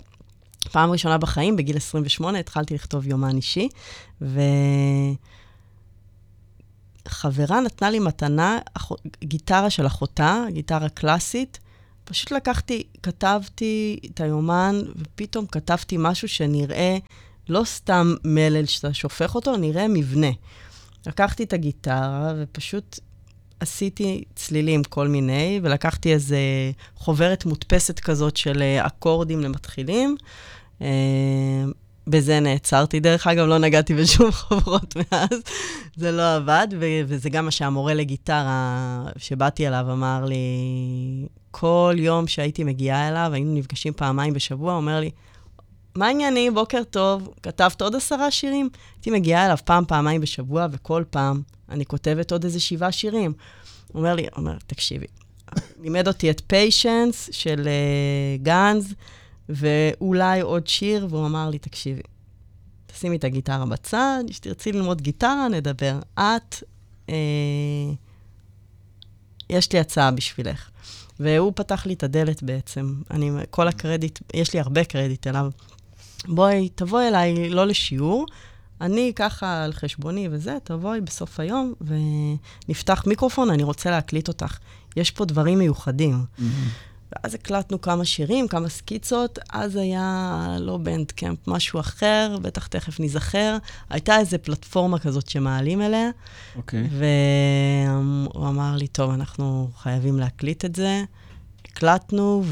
[0.72, 3.68] פעם ראשונה בחיים, בגיל 28, התחלתי לכתוב יומן אישי,
[7.06, 8.58] וחברה נתנה לי מתנה.
[9.24, 11.58] גיטרה של אחותה, גיטרה קלאסית.
[12.04, 16.98] פשוט לקחתי, כתבתי את היומן, ופתאום כתבתי משהו שנראה
[17.48, 20.30] לא סתם מלל שאתה שופך אותו, נראה מבנה.
[21.06, 22.98] לקחתי את הגיטרה ופשוט
[23.60, 26.38] עשיתי צלילים כל מיני, ולקחתי איזה
[26.96, 30.16] חוברת מודפסת כזאת של אה, אקורדים למתחילים.
[32.06, 33.00] אה, בזה נעצרתי.
[33.00, 35.42] דרך אגב, לא נגעתי בשום חוברות מאז,
[35.96, 40.36] זה לא עבד, ו- וזה גם מה שהמורה לגיטרה שבאתי אליו אמר לי,
[41.50, 45.10] כל יום שהייתי מגיעה אליו, היינו נפגשים פעמיים בשבוע, הוא אומר לי,
[45.94, 46.54] מה העניינים?
[46.54, 48.68] בוקר טוב, כתבת עוד עשרה שירים?
[48.96, 53.32] הייתי מגיעה אליו פעם, פעמיים בשבוע, וכל פעם אני כותבת עוד איזה שבעה שירים.
[53.92, 55.06] הוא אומר לי, אומר, תקשיבי,
[55.82, 58.94] לימד אותי את פיישנס של uh, גאנז,
[59.50, 62.02] ואולי עוד שיר, והוא אמר לי, תקשיבי,
[62.86, 65.98] תשימי את הגיטרה בצד, כשתרצי ללמוד גיטרה, נדבר.
[66.14, 66.62] את,
[67.08, 67.14] אה,
[69.50, 70.70] יש לי הצעה בשבילך.
[71.20, 72.94] והוא פתח לי את הדלת בעצם.
[73.10, 75.50] אני, כל הקרדיט, יש לי הרבה קרדיט אליו.
[76.28, 78.26] בואי, תבואי אליי, לא לשיעור,
[78.80, 84.58] אני ככה על חשבוני וזה, תבואי בסוף היום ונפתח מיקרופון, אני רוצה להקליט אותך.
[84.96, 86.24] יש פה דברים מיוחדים.
[86.38, 86.42] Mm-hmm.
[87.12, 93.56] ואז הקלטנו כמה שירים, כמה סקיצות, אז היה לא בנדקאמפ, משהו אחר, בטח תכף ניזכר.
[93.90, 96.10] הייתה איזו פלטפורמה כזאת שמעלים אליה.
[96.56, 96.84] אוקיי.
[96.84, 96.88] Okay.
[96.90, 101.04] והוא אמר לי, טוב, אנחנו חייבים להקליט את זה.
[101.64, 102.44] הקלטנו,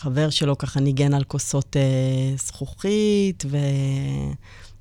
[0.00, 3.44] וחבר שלו ככה ניגן על כוסות אה, זכוכית,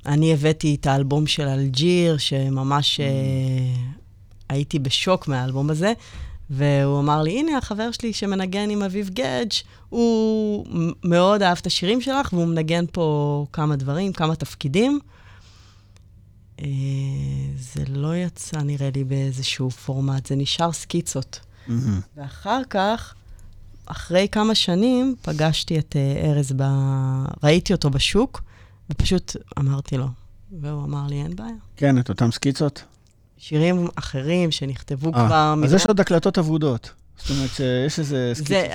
[0.05, 3.05] ואני הבאתי את האלבום של אלג'יר, שממש אה,
[4.49, 5.93] הייתי בשוק מהאלבום הזה.
[6.55, 9.51] והוא אמר לי, הנה, החבר שלי שמנגן עם אביב גדג',
[9.89, 10.65] הוא
[11.03, 14.99] מאוד אהב את השירים שלך, והוא מנגן פה כמה דברים, כמה תפקידים.
[16.59, 16.65] אה,
[17.59, 21.39] זה לא יצא, נראה לי, באיזשהו פורמט, זה נשאר סקיצות.
[21.67, 21.71] Mm-hmm.
[22.17, 23.13] ואחר כך,
[23.85, 26.63] אחרי כמה שנים, פגשתי את uh, ארז, ב...
[27.43, 28.41] ראיתי אותו בשוק,
[28.89, 30.07] ופשוט אמרתי לו,
[30.61, 31.55] והוא אמר לי, אין בעיה.
[31.77, 32.83] כן, את אותם סקיצות?
[33.43, 35.55] שירים אחרים שנכתבו 아, כבר...
[35.63, 36.91] אז יש עוד הקלטות אבודות.
[37.17, 38.47] זאת אומרת שיש איזה סקיצות.
[38.47, 38.67] זה,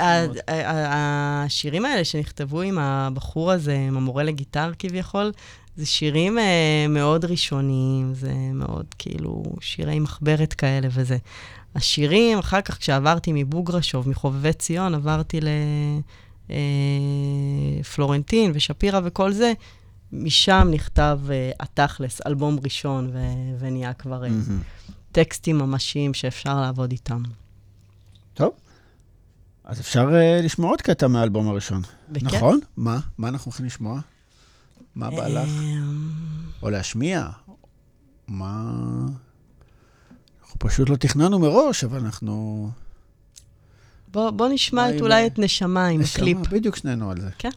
[0.88, 5.32] השירים האלה שנכתבו עם הבחור הזה, עם המורה לגיטר כביכול,
[5.76, 11.16] זה שירים אה, מאוד ראשוניים, זה מאוד כאילו שירי מחברת כאלה וזה.
[11.74, 15.40] השירים, אחר כך כשעברתי מבוגרשוב, מחובבי ציון, עברתי
[17.80, 19.52] לפלורנטין ושפירא וכל זה,
[20.12, 24.92] משם נכתב uh, התכלס, אלבום ראשון, ו- ונהיה כבר mm-hmm.
[25.12, 27.22] טקסטים ממשיים שאפשר לעבוד איתם.
[28.34, 28.52] טוב,
[29.64, 31.82] אז אפשר uh, לשמוע עוד קטע מהאלבום הראשון.
[32.10, 32.34] בכיף.
[32.34, 32.60] נכון?
[32.76, 33.00] מה?
[33.18, 34.00] מה אנחנו הולכים לשמוע?
[34.94, 35.50] מה בא לך?
[36.62, 37.28] או להשמיע?
[38.28, 38.72] מה...
[40.42, 42.70] אנחנו פשוט לא תכננו מראש, אבל אנחנו...
[44.12, 46.38] בוא, בוא נשמע את אולי את נשמה עם נשמה, קליפ.
[46.38, 47.30] בדיוק שנינו על זה.
[47.38, 47.50] כן,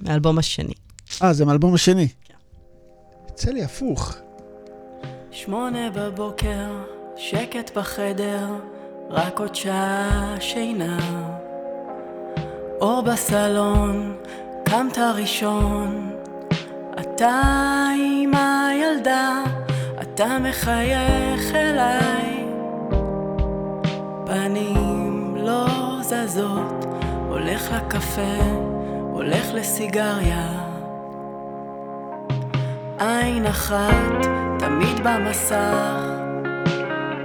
[0.00, 0.74] מהאלבום השני.
[1.22, 2.08] אה, זה מאלבום השני.
[2.08, 2.34] כן.
[3.28, 4.16] יצא לי הפוך.
[5.30, 6.66] שמונה בבוקר,
[7.16, 8.46] שקט בחדר,
[9.10, 10.98] רק עוד שעה שינה.
[12.80, 14.16] אור בסלון,
[14.64, 16.10] קמת ראשון,
[17.00, 17.42] אתה
[17.96, 19.44] עם הילדה,
[20.02, 22.46] אתה מחייך אליי.
[24.28, 25.66] העיניים לא
[26.02, 26.84] זזות,
[27.28, 28.38] הולך לקפה,
[29.12, 30.61] הולך לסיגריה.
[33.02, 34.26] עין אחת
[34.58, 35.98] תמיד במסך,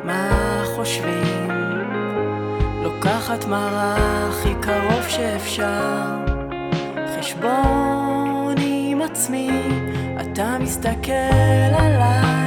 [0.03, 1.51] מה חושבים?
[2.83, 6.25] לוקחת מראה הכי קרוב שאפשר,
[7.19, 9.49] חשבון עם עצמי,
[10.21, 11.11] אתה מסתכל
[11.77, 12.46] עליי,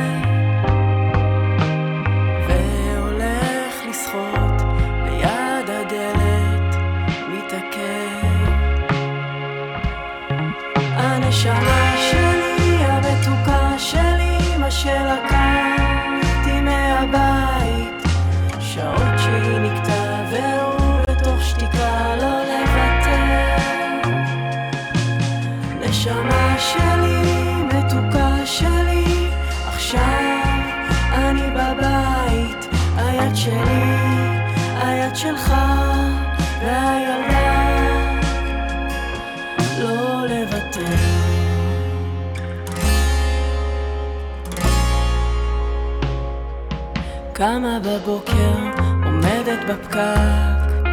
[47.40, 50.88] קמה בבוקר, עומדת בפקק,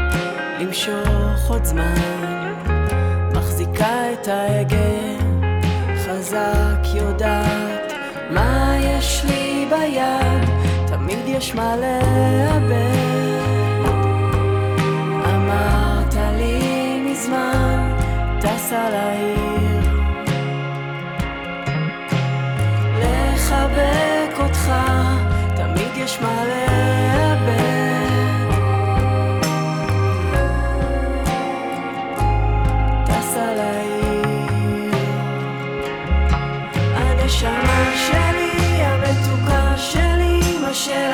[0.60, 2.54] למשוך עוד זמן,
[3.36, 5.26] מחזיקה את ההגה,
[6.06, 7.94] חזק יודעת
[8.30, 10.50] מה יש לי ביד,
[10.86, 12.98] תמיד יש מה לאבד.
[15.26, 17.98] אמרת לי מזמן,
[18.42, 19.92] טסה לעיר,
[23.00, 24.72] לחבק אותך,
[36.96, 41.12] הנשמה שלי, המתוקה של אמא של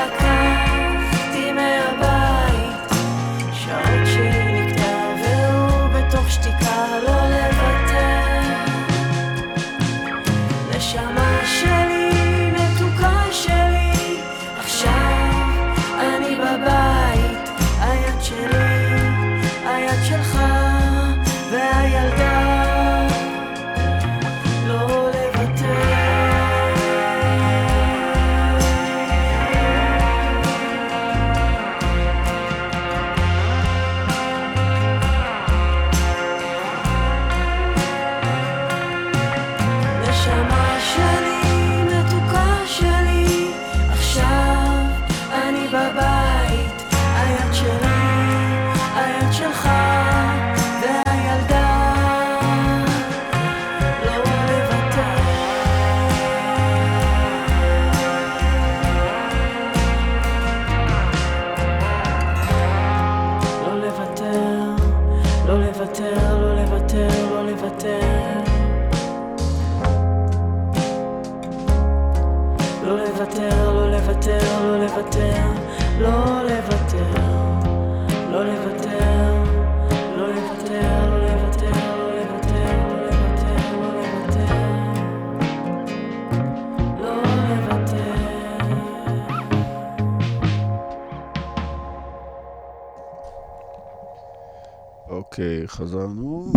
[95.74, 96.52] חזרנו.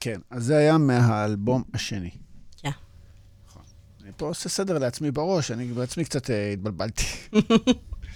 [0.00, 2.10] כן, אז זה היה מהאלבום השני.
[2.56, 2.70] כן.
[4.02, 7.04] אני פה עושה סדר לעצמי בראש, אני בעצמי קצת אה, התבלבלתי.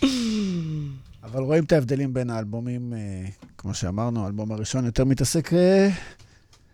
[1.24, 3.26] אבל רואים את ההבדלים בין האלבומים, אה,
[3.58, 5.88] כמו שאמרנו, האלבום הראשון יותר מתעסק אה,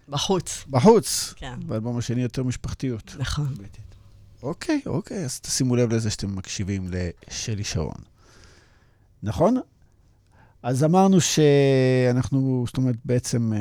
[0.08, 0.64] בחוץ.
[0.70, 3.16] בחוץ, כן, והאלבום השני יותר משפחתיות.
[3.18, 3.54] נכון.
[4.42, 8.00] אוקיי, אוקיי, אז תשימו לב לזה שאתם מקשיבים לשלי שרון.
[9.22, 9.60] נכון?
[10.62, 13.58] אז אמרנו שאנחנו, זאת אומרת, בעצם, אה,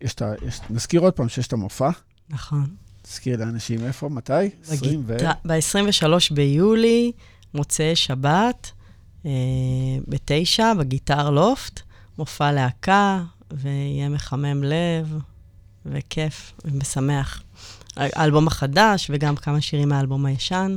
[0.00, 0.32] יש את ה...
[0.46, 1.90] יש- נזכיר עוד פעם שיש את המופע.
[2.30, 2.66] נכון.
[3.02, 4.32] תזכיר לאנשים איפה, מתי?
[4.68, 5.16] 20 ו...
[5.44, 7.12] ב-23 ביולי,
[7.54, 8.70] מוצאי שבת,
[9.26, 9.30] אה,
[10.08, 11.80] בתשע, בגיטר לופט,
[12.18, 15.18] מופע להקה, ויהיה מחמם לב,
[15.86, 17.42] וכיף, ומשמח.
[17.96, 20.74] האלבום החדש, וגם כמה שירים מהאלבום הישן.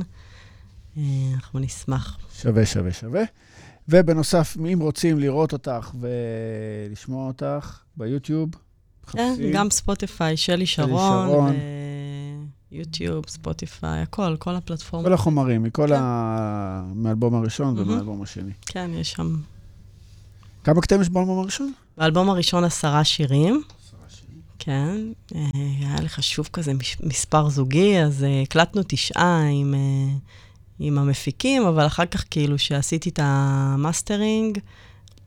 [0.98, 1.02] אה,
[1.34, 2.18] אנחנו נשמח.
[2.42, 3.22] שווה, שווה, שווה.
[3.88, 8.50] ובנוסף, אם רוצים לראות אותך ולשמוע אותך ביוטיוב,
[9.12, 9.52] כן, חפשי.
[9.52, 11.56] גם ספוטיפיי, שלי שרון, שרון.
[12.72, 15.06] יוטיוב, ספוטיפיי, הכל, כל הפלטפורמות.
[15.06, 15.94] כל החומרים, מכל כן.
[15.94, 16.82] ה...
[16.94, 17.88] מהאלבום הראשון מהמם.
[17.88, 18.52] ומהאלבום השני.
[18.66, 19.36] כן, יש שם...
[20.64, 21.72] כמה קטעים יש באלבום הראשון?
[21.98, 23.62] באלבום הראשון עשרה שירים.
[24.58, 24.96] כן,
[25.34, 26.72] אה, היה לי חשוב כזה
[27.02, 30.16] מספר זוגי, אז אה, הקלטנו תשעה עם, אה,
[30.78, 34.58] עם המפיקים, אבל אחר כך, כאילו, שעשיתי את המאסטרינג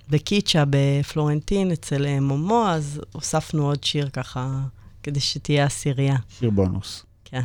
[0.10, 4.62] בקיצ'ה, בפלורנטין, אצל אה, מומו, אז הוספנו עוד שיר ככה,
[5.04, 6.16] כדי שתהיה עשירייה.
[6.30, 7.06] שיר בונוס.
[7.26, 7.42] כן.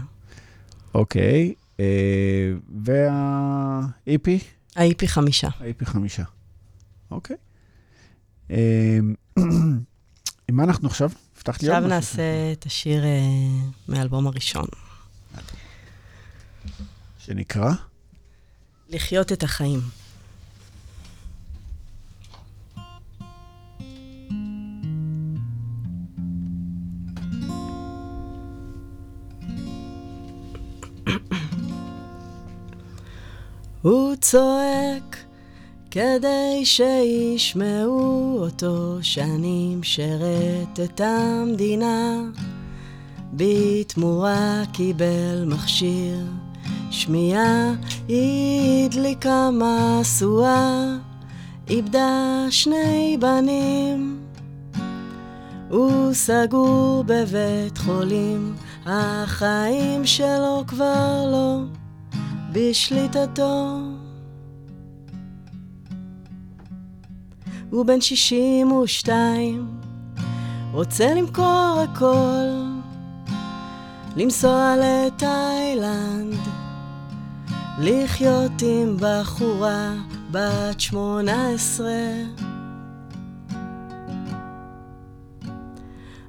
[0.95, 2.53] אוקיי, אה,
[2.85, 4.29] וה-EP?
[4.77, 5.49] ה-EP חמישה.
[5.49, 6.23] ה-EP חמישה.
[7.11, 7.37] אוקיי.
[8.51, 8.99] אה,
[10.49, 11.11] עם מה אנחנו עכשיו?
[11.37, 11.97] הבטחת לי עוד עכשיו משהו.
[11.97, 13.21] נעשה את השיר אה,
[13.89, 14.67] מהאלבום הראשון.
[17.19, 17.73] שנקרא?
[18.89, 19.81] לחיות את החיים.
[33.83, 35.17] הוא צועק
[35.91, 42.23] כדי שישמעו אותו שנים שרת את המדינה
[43.33, 46.46] בתמורה קיבל מכשיר
[46.91, 47.73] שמיעה
[48.09, 50.97] היא הדליקה משואה
[51.69, 54.21] איבדה שני בנים.
[55.71, 58.55] הוא סגור בבית חולים
[58.87, 61.59] החיים שלו כבר לא
[62.53, 63.79] בשליטתו.
[67.71, 69.69] הוא בן שישים ושתיים,
[70.73, 72.47] רוצה למכור הכל,
[74.17, 76.56] לנסוע לתאילנד,
[77.79, 79.93] לחיות עם בחורה
[80.31, 82.13] בת שמונה עשרה.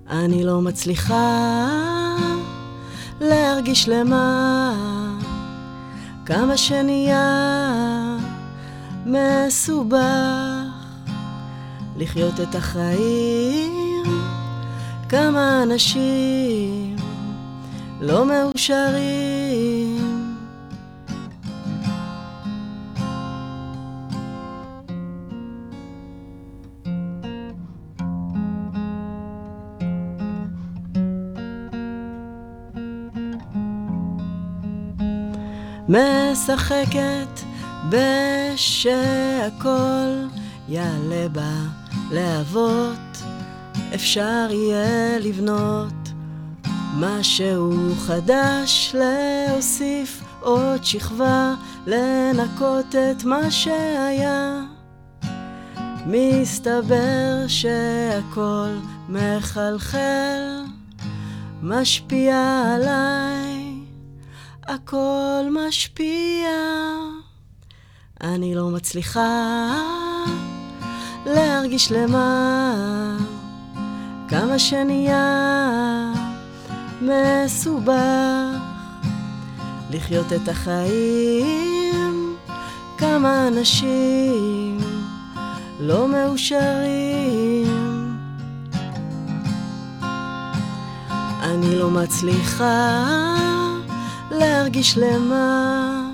[0.09, 1.67] אני לא מצליחה
[3.21, 4.73] להרגיש למה.
[6.25, 8.17] כמה שנהיה
[9.05, 9.97] מסובך
[11.97, 14.03] לחיות את החיים.
[15.09, 16.95] כמה אנשים
[18.01, 19.96] לא מאושרים
[35.89, 37.39] משחקת
[37.89, 38.87] בשהכל
[40.69, 41.27] יעלה
[42.11, 43.17] בלהבות,
[43.95, 45.93] אפשר יהיה לבנות
[46.99, 51.53] משהו חדש, להוסיף עוד שכבה,
[51.87, 54.61] לנקות את מה שהיה.
[56.05, 58.69] מסתבר שהכל
[59.09, 60.63] מחלחל,
[61.63, 63.56] משפיע עליי,
[64.67, 66.49] הכל משפיע.
[68.21, 69.71] אני לא מצליחה
[71.25, 73.17] להרגיש למה.
[74.29, 76.13] כמה שנהיה
[77.01, 77.93] מסובך
[79.91, 82.35] לחיות את החיים.
[82.97, 84.77] כמה אנשים
[85.79, 87.67] לא מאושרים.
[91.41, 93.05] אני לא מצליחה
[94.39, 96.11] להרגיש למה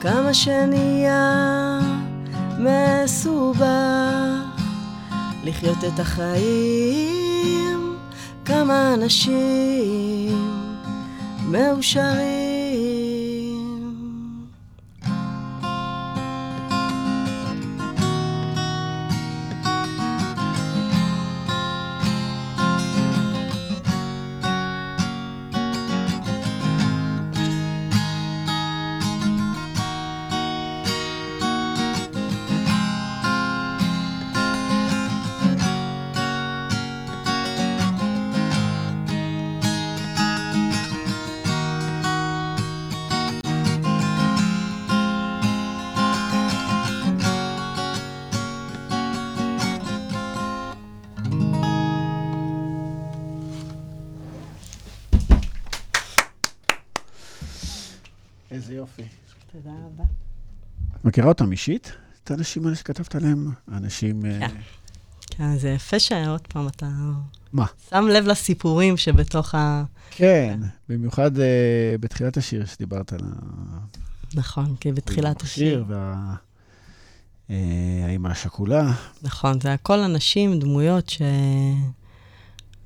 [0.00, 1.78] כמה שנהיה
[2.58, 3.66] מסובך
[5.44, 7.96] לחיות את החיים,
[8.44, 10.58] כמה אנשים
[11.48, 12.51] מאושרים.
[61.22, 61.92] מכירה אותם אישית?
[62.24, 63.50] את האנשים האלה שכתבת עליהם?
[63.68, 64.26] האנשים...
[64.26, 64.54] אה, כן.
[65.26, 66.88] כן, זה יפה שעוד פעם אתה
[67.52, 67.66] מה?
[67.90, 69.84] שם לב לסיפורים שבתוך ה...
[70.10, 73.28] כן, במיוחד אה, בתחילת השיר שדיברת על ה...
[74.34, 75.84] נכון, כי בתחילת השיר.
[75.88, 76.34] וה...
[77.50, 77.56] אה,
[78.06, 78.92] האמא השכולה.
[79.22, 81.12] נכון, זה הכל אנשים, דמויות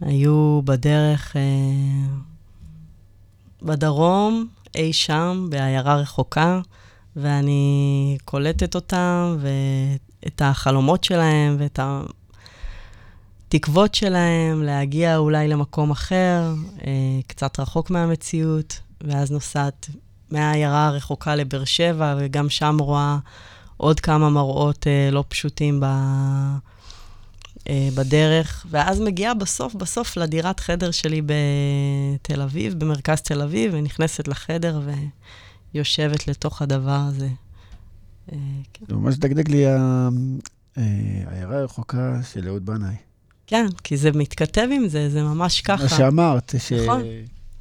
[0.02, 1.36] שהיו בדרך
[3.62, 6.60] בדרום, אי שם, בעיירה רחוקה,
[7.16, 11.80] ואני קולטת אותם, ואת החלומות שלהם, ואת
[13.48, 16.54] התקוות שלהם להגיע אולי למקום אחר,
[16.86, 16.92] אה,
[17.26, 19.90] קצת רחוק מהמציאות, ואז נוסעת
[20.30, 23.18] מהעיירה הרחוקה לבאר שבע, וגם שם רואה
[23.76, 25.84] עוד כמה מראות אה, לא פשוטים ב,
[27.68, 28.66] אה, בדרך.
[28.70, 34.80] ואז מגיעה בסוף, בסוף לדירת חדר שלי בתל אביב, במרכז תל אביב, ונכנסת לחדר
[35.76, 37.28] ויושבת לתוך הדבר הזה.
[38.32, 38.38] אה,
[38.72, 38.84] כן.
[38.88, 40.08] זה ממש דגדג לי אה,
[40.76, 42.94] העיירה הרחוקה של אהוד בנאי.
[43.46, 45.82] כן, כי זה מתכתב עם זה, זה ממש ככה.
[45.82, 46.72] מה שאמרת, ש...
[46.72, 47.02] נכון.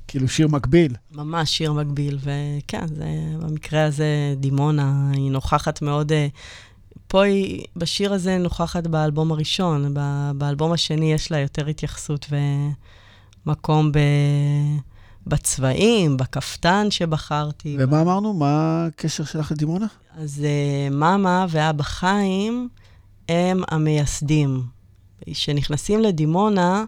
[0.07, 0.95] כאילו שיר מקביל.
[1.11, 3.05] ממש שיר מקביל, וכן, זה,
[3.39, 6.11] במקרה הזה דימונה, היא נוכחת מאוד...
[6.11, 6.27] אה,
[7.07, 9.93] פה היא, בשיר הזה נוכחת באלבום הראשון,
[10.37, 12.25] באלבום השני יש לה יותר התייחסות
[13.45, 13.97] ומקום ב...
[15.27, 17.77] בצבעים, בכפתן שבחרתי.
[17.79, 18.33] ומה אמרנו?
[18.33, 19.85] מה הקשר שלך לדימונה?
[20.17, 22.69] אז uh, מאמה ואבא חיים
[23.29, 24.63] הם המייסדים.
[25.25, 26.83] כשנכנסים לדימונה,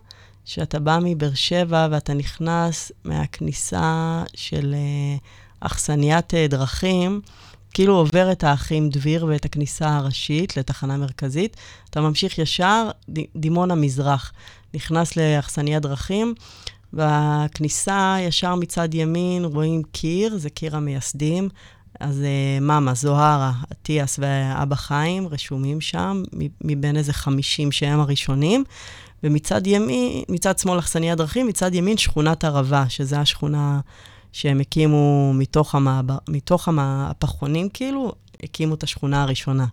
[0.46, 7.22] שאתה בא מבאר שבע ואתה נכנס מהכניסה של uh, אכסניית uh, דרכים,
[7.74, 11.58] כאילו עובר את האחים דביר ואת הכניסה הראשית לתחנה מרכזית,
[11.90, 12.90] אתה ממשיך ישר,
[13.36, 14.32] דימונה מזרח.
[14.74, 16.34] נכנס לאכסניית דרכים,
[16.94, 21.50] בכניסה, ישר מצד ימין, רואים קיר, זה קיר המייסדים.
[22.00, 26.24] אז uh, מאמה, זוהרה, אטיאס ואבא חיים רשומים שם,
[26.62, 28.64] מבין איזה 50 שהם הראשונים.
[29.24, 33.80] ומצד ימין, מצד שמאל אכסניה דרכים, מצד ימין שכונת ערבה, שזו השכונה
[34.32, 38.12] שהם הקימו מתוך, המעבר, מתוך המהפכונים, כאילו,
[38.44, 39.66] הקימו את השכונה הראשונה.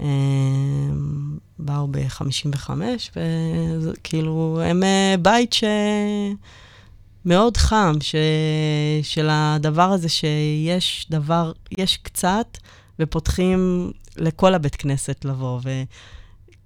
[0.00, 0.06] אה,
[1.58, 2.70] באו ב-55,
[3.80, 5.64] וכאילו, הם אה, בית ש...
[7.24, 8.14] מאוד חם, ש...
[9.02, 12.58] של הדבר הזה שיש דבר, יש קצת,
[12.98, 15.60] ופותחים לכל הבית כנסת לבוא.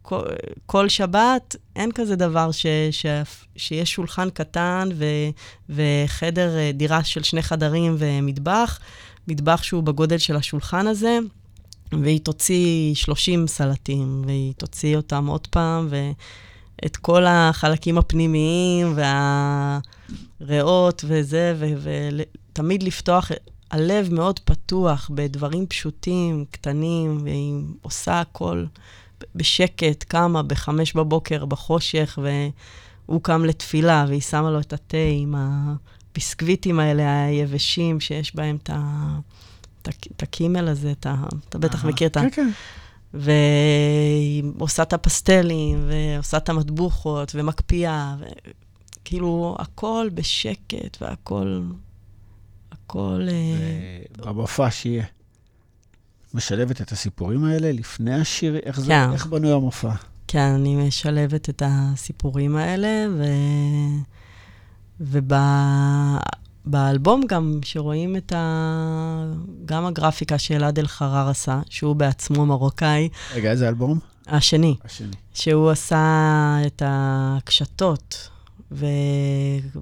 [0.04, 2.66] וכל שבת אין כזה דבר ש...
[2.90, 3.06] ש...
[3.56, 5.04] שיש שולחן קטן ו...
[5.70, 8.78] וחדר, אה, דירה של שני חדרים ומטבח,
[9.28, 11.18] מטבח שהוא בגודל של השולחן הזה.
[11.92, 18.96] והיא תוציא 30 סלטים, והיא תוציא אותם עוד פעם, ואת כל החלקים הפנימיים
[20.40, 23.30] והריאות וזה, ותמיד לפתוח,
[23.70, 28.64] הלב מאוד פתוח בדברים פשוטים, קטנים, והיא עושה הכל
[29.34, 36.80] בשקט, קמה בחמש בבוקר בחושך, והוא קם לתפילה, והיא שמה לו את התה עם הביסקוויטים
[36.80, 39.18] האלה היבשים, שיש בהם את ה...
[39.82, 41.14] את הקימל הזה, אתה,
[41.48, 42.20] אתה בטח מכיר את ה...
[42.20, 42.50] כן, כן.
[43.14, 48.16] והיא עושה את הפסטלים, ועושה את המטבוחות, ומקפיאה,
[49.00, 51.62] וכאילו, הכל בשקט, והכל...
[52.72, 53.26] הכל...
[53.30, 55.04] אה, במופע שיהיה.
[56.34, 58.56] משלבת את הסיפורים האלה לפני השיר?
[58.56, 58.82] איך, כן.
[58.82, 59.92] זה, איך בנוי המופע?
[60.28, 63.24] כן, אני משלבת את הסיפורים האלה, ו...
[65.00, 65.32] וב...
[66.70, 69.32] באלבום גם, שרואים את ה...
[69.64, 73.08] גם הגרפיקה שאלעד אלחרר עשה, שהוא בעצמו מרוקאי.
[73.34, 73.98] רגע, איזה אלבום?
[74.26, 74.76] השני.
[74.84, 75.16] השני.
[75.34, 78.28] שהוא עשה את הקשתות,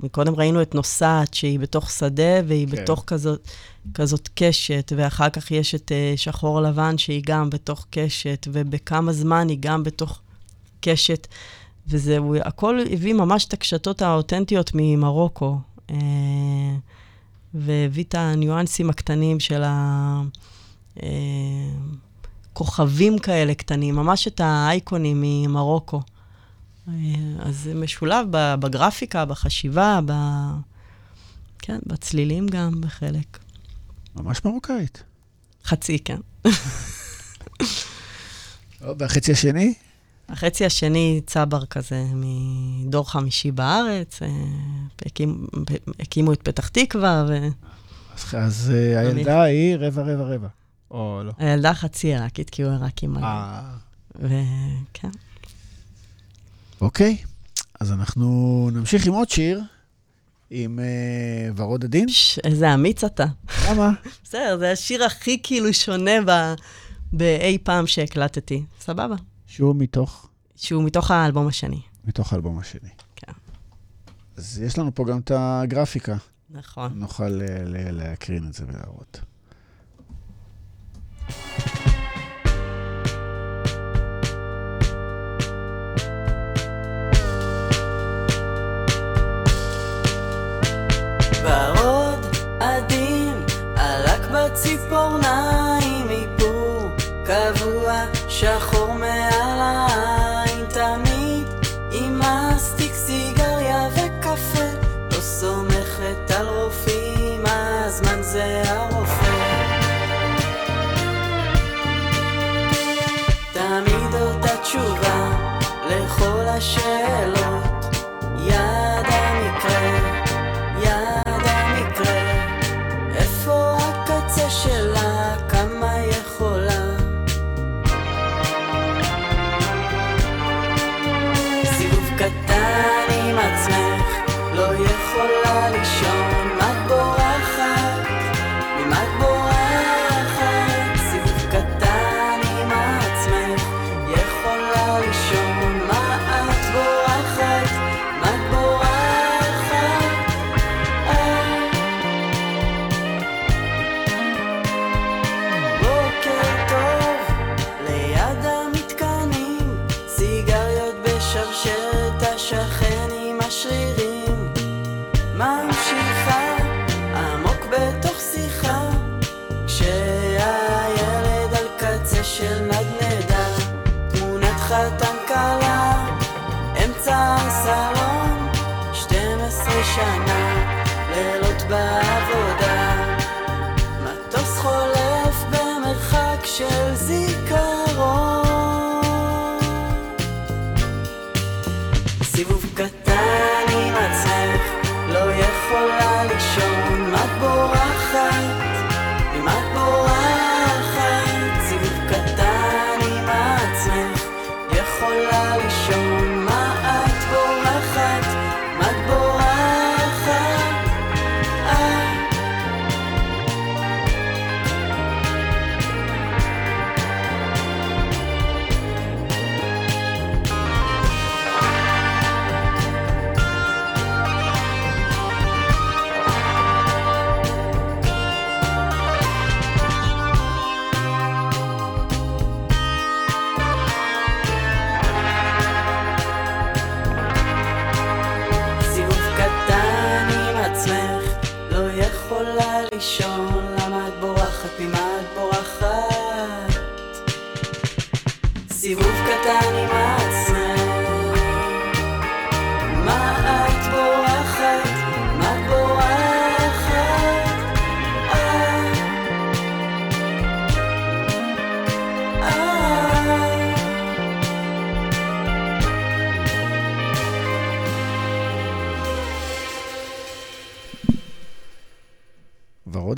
[0.01, 2.83] וקודם ראינו את נוסעת, שהיא בתוך שדה, והיא כן.
[2.83, 3.49] בתוך כזאת,
[3.95, 9.49] כזאת קשת, ואחר כך יש את uh, שחור לבן, שהיא גם בתוך קשת, ובכמה זמן
[9.49, 10.21] היא גם בתוך
[10.81, 11.27] קשת.
[11.89, 15.59] וזה, הוא, הכל הביא ממש את הקשתות האותנטיות ממרוקו.
[15.91, 15.97] אה,
[17.55, 19.63] והביא את הניואנסים הקטנים של
[22.53, 26.03] הכוכבים אה, כאלה קטנים, ממש את האייקונים ממרוקו.
[26.89, 26.93] אה,
[27.39, 30.13] אז זה משולב בגרפיקה, בחשיבה, ב...
[31.59, 33.39] כן, בצלילים גם בחלק.
[34.17, 35.03] ממש מרוקאית.
[35.65, 36.21] חצי, כן.
[38.99, 39.75] והחצי השני?
[40.29, 44.29] החצי השני צבר כזה מדור חמישי בארץ, אה,
[45.07, 45.47] הקים,
[46.01, 47.25] הקימו את פתח תקווה.
[47.29, 47.49] ו...
[48.15, 50.49] אז, אז אה, הילדה היא רבע, רבע, רבע,
[50.91, 51.33] או לא?
[51.39, 53.27] הילדה חצי עיראקית, כי הוא עיראקי מלא.
[53.27, 53.63] אה.
[54.15, 55.11] וכן.
[56.81, 57.17] אוקיי,
[57.81, 59.63] אז אנחנו נמשיך עם עוד שיר,
[60.51, 62.07] עם uh, ורוד עדין.
[62.45, 63.27] איזה אמיץ אתה.
[63.69, 63.91] למה?
[64.25, 66.55] בסדר, זה השיר הכי כאילו שונה ב...
[67.13, 68.63] באי פעם שהקלטתי.
[68.81, 69.17] סבבה.
[69.57, 70.29] שהוא מתוך?
[70.57, 71.81] שהוא מתוך האלבום השני.
[72.05, 72.89] מתוך האלבום השני.
[73.17, 73.33] כן.
[74.37, 76.17] אז יש לנו פה גם את הגרפיקה.
[76.51, 76.93] נכון.
[76.95, 77.41] נוכל
[77.91, 79.21] להקרין את זה ולהראות.
[91.43, 92.27] ורוד
[92.61, 93.35] עדין,
[93.77, 96.89] עלק בציפורניים, איפור
[97.27, 98.86] קבוע, שחור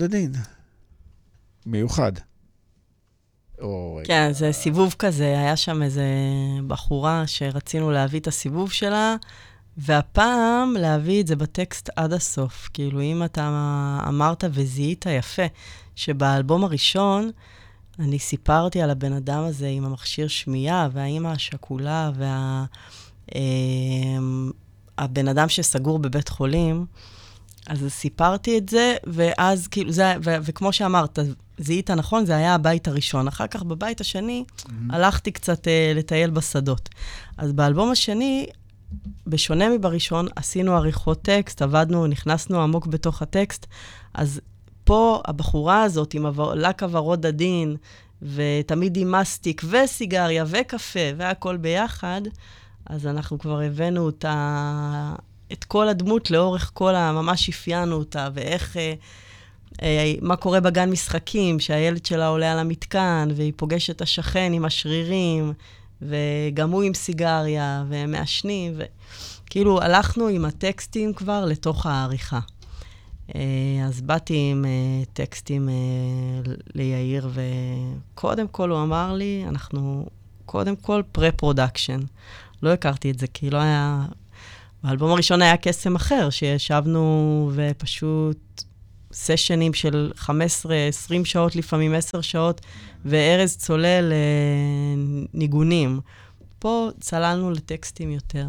[0.09, 0.33] הדין.
[1.67, 2.13] מיוחד.
[3.61, 4.01] או...
[4.05, 6.05] כן, זה סיבוב כזה, היה שם איזה
[6.67, 9.17] בחורה שרצינו להביא את הסיבוב שלה,
[9.77, 12.69] והפעם להביא את זה בטקסט עד הסוף.
[12.75, 13.49] כאילו, אם אתה
[14.09, 15.43] אמרת וזיהית יפה,
[15.95, 17.31] שבאלבום הראשון,
[17.99, 22.65] אני סיפרתי על הבן אדם הזה עם המכשיר שמיעה, והאימא השכולה, וה...
[23.35, 24.51] אמ,
[24.99, 26.87] הבן אדם שסגור בבית חולים,
[27.69, 31.19] אז סיפרתי את זה, ואז כאילו, זה, ו- וכמו שאמרת,
[31.59, 33.28] זיהית נכון, זה היה הבית הראשון.
[33.28, 34.70] אחר כך, בבית השני, mm-hmm.
[34.90, 36.89] הלכתי קצת uh, לטייל בשדות.
[37.36, 38.47] אז באלבום השני,
[39.27, 43.66] בשונה מבראשון, עשינו עריכות טקסט, עבדנו, נכנסנו עמוק בתוך הטקסט,
[44.15, 44.40] אז
[44.85, 47.77] פה הבחורה הזאת עם לק הוורוד עדין,
[48.23, 52.20] ותמיד עם מסטיק, וסיגריה, וקפה, והכל ביחד,
[52.86, 55.15] אז אנחנו כבר הבאנו אותה,
[55.53, 57.12] את כל הדמות לאורך כל ה...
[57.12, 58.77] ממש אפיינו אותה, ואיך...
[58.77, 58.95] אה,
[59.83, 64.65] אה, מה קורה בגן משחקים, שהילד שלה עולה על המתקן, והיא פוגשת את השכן עם
[64.65, 65.53] השרירים,
[66.03, 72.41] וגם הוא עם סיגריה, והם מעשנים, וכאילו הלכנו עם הטקסטים כבר לתוך העריכה.
[73.35, 75.75] אה, אז באתי עם אה, טקסטים אה,
[76.75, 77.31] ליאיר,
[78.15, 80.07] וקודם כל הוא אמר לי, אנחנו
[80.47, 82.01] קודם כל pre-production.
[82.62, 84.05] לא הכרתי את זה, כי לא היה...
[84.85, 88.63] באלבום הראשון היה קסם אחר, שישבנו ופשוט
[89.13, 90.29] סשנים של 15-20
[91.25, 92.61] שעות, לפעמים 10 שעות,
[93.05, 95.03] וארז צולל אה,
[95.35, 96.01] ניגונים.
[96.59, 98.49] פה צללנו לטקסטים יותר.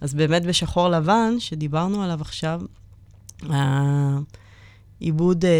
[0.00, 2.60] אז באמת בשחור לבן, שדיברנו עליו עכשיו,
[5.00, 5.50] העיבוד, אה.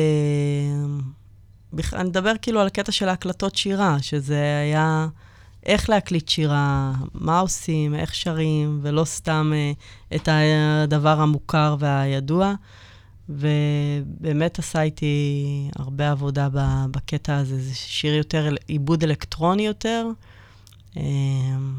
[1.92, 5.06] אני מדבר כאילו על הקטע של ההקלטות שירה, שזה היה
[5.66, 9.72] איך להקליט שירה, מה עושים, איך שרים, ולא סתם אה,
[10.16, 12.54] את הדבר המוכר והידוע.
[13.28, 16.48] ובאמת עשה איתי הרבה עבודה
[16.90, 17.62] בקטע הזה.
[17.62, 20.06] זה שיר יותר, עיבוד אלקטרוני יותר.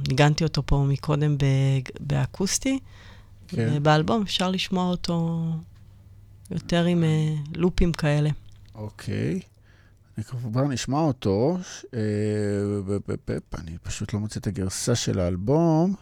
[0.07, 1.37] ניגנתי אותו פה מקודם
[1.99, 2.79] באקוסטי.
[3.47, 3.83] כן.
[3.83, 5.45] באלבום אפשר לשמוע אותו
[6.51, 7.03] יותר עם
[7.55, 8.29] לופים כאלה.
[8.75, 9.39] אוקיי.
[10.17, 11.57] אני כבר נשמע אותו.
[13.57, 15.95] אני פשוט לא מוצא את הגרסה של האלבום.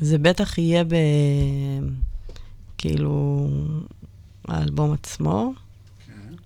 [0.00, 0.94] זה בטח יהיה ב...
[2.78, 3.48] כאילו,
[4.48, 5.52] האלבום עצמו,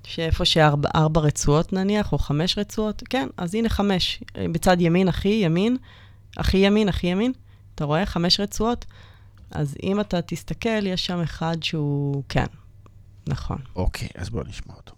[0.05, 4.23] שאיפה שארבע רצועות נניח, או חמש רצועות, כן, אז הנה חמש.
[4.53, 5.77] בצד ימין, הכי ימין,
[6.37, 7.33] הכי ימין, הכי ימין,
[7.75, 8.07] אתה רואה?
[8.07, 8.85] חמש רצועות.
[9.51, 12.47] אז אם אתה תסתכל, יש שם אחד שהוא, כן,
[13.27, 13.59] נכון.
[13.77, 14.95] אוקיי, אז בוא נשמע אותו.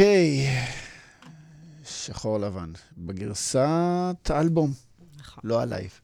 [0.00, 0.46] אוקיי,
[1.84, 4.72] שחור לבן, בגרסת האלבום,
[5.18, 5.40] נכון.
[5.44, 6.00] לא הלייב.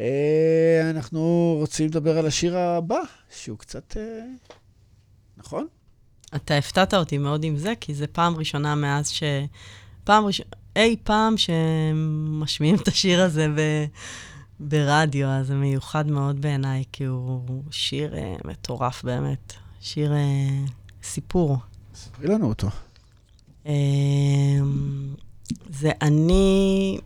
[0.00, 3.00] אה, אנחנו רוצים לדבר על השיר הבא,
[3.30, 3.96] שהוא קצת...
[3.96, 4.24] אה,
[5.36, 5.66] נכון?
[6.36, 9.22] אתה הפתעת אותי מאוד עם זה, כי זה פעם ראשונה מאז ש...
[10.04, 13.84] פעם ראשונה, אי פעם שמשמיעים את השיר הזה ב...
[14.60, 19.52] ברדיו, אז זה מיוחד מאוד בעיניי, כי הוא שיר אה, מטורף באמת.
[19.80, 20.64] שיר אה,
[21.02, 21.58] סיפור.
[21.94, 22.68] ספרי לנו אותו.
[25.70, 26.98] זה אני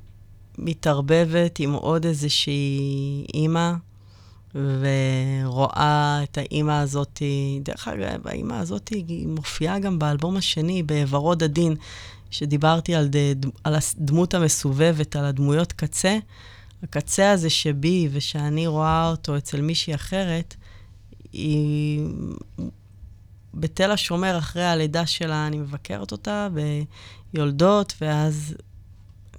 [0.59, 3.73] מתערבבת עם עוד איזושהי אימא,
[4.55, 7.23] ורואה את האימא הזאת,
[7.63, 11.77] דרך אגב, האימא הזאת היא מופיעה גם באלבום השני, ב"ורוד עדין",
[12.31, 13.17] שדיברתי על, ד,
[13.65, 16.19] על הדמות המסובבת, על הדמויות קצה.
[16.83, 20.55] הקצה הזה שבי ושאני רואה אותו אצל מישהי אחרת,
[21.33, 22.01] היא...
[23.55, 26.49] בתל השומר, אחרי הלידה שלה, אני מבקרת אותה
[27.33, 28.55] ביולדות, ואז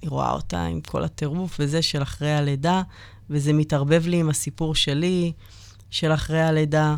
[0.02, 2.82] אני רואה אותה עם כל הטירוף וזה של אחרי הלידה,
[3.30, 5.32] וזה מתערבב לי עם הסיפור שלי,
[5.90, 6.96] של אחרי הלידה,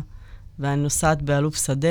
[0.58, 1.88] ואני נוסעת באלוף שדה,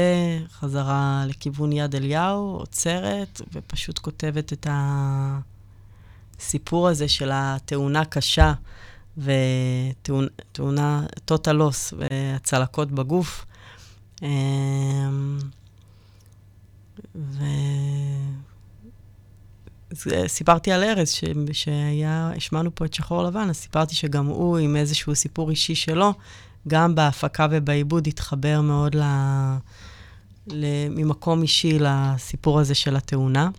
[0.52, 4.68] חזרה לכיוון יד אליהו, עוצרת, ופשוט כותבת את
[6.40, 8.54] הסיפור הזה של התאונה קשה,
[9.18, 13.46] ותאונה, total loss, והצלקות בגוף.
[14.26, 15.40] אמ,
[17.16, 17.44] ו...
[20.28, 21.24] סיפרתי על ארז, ש...
[21.52, 26.14] שהיה, השמענו פה את שחור לבן, אז סיפרתי שגם הוא, עם איזשהו סיפור אישי שלו,
[26.68, 29.04] גם בהפקה ובעיבוד התחבר מאוד ל...
[30.48, 30.66] ל...
[30.90, 33.50] ממקום אישי לסיפור הזה של התאונה.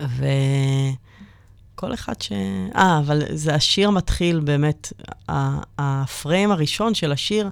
[0.00, 2.32] וכל אחד ש...
[2.76, 4.92] אה, אבל זה השיר מתחיל באמת,
[5.78, 7.50] הפריים הראשון של השיר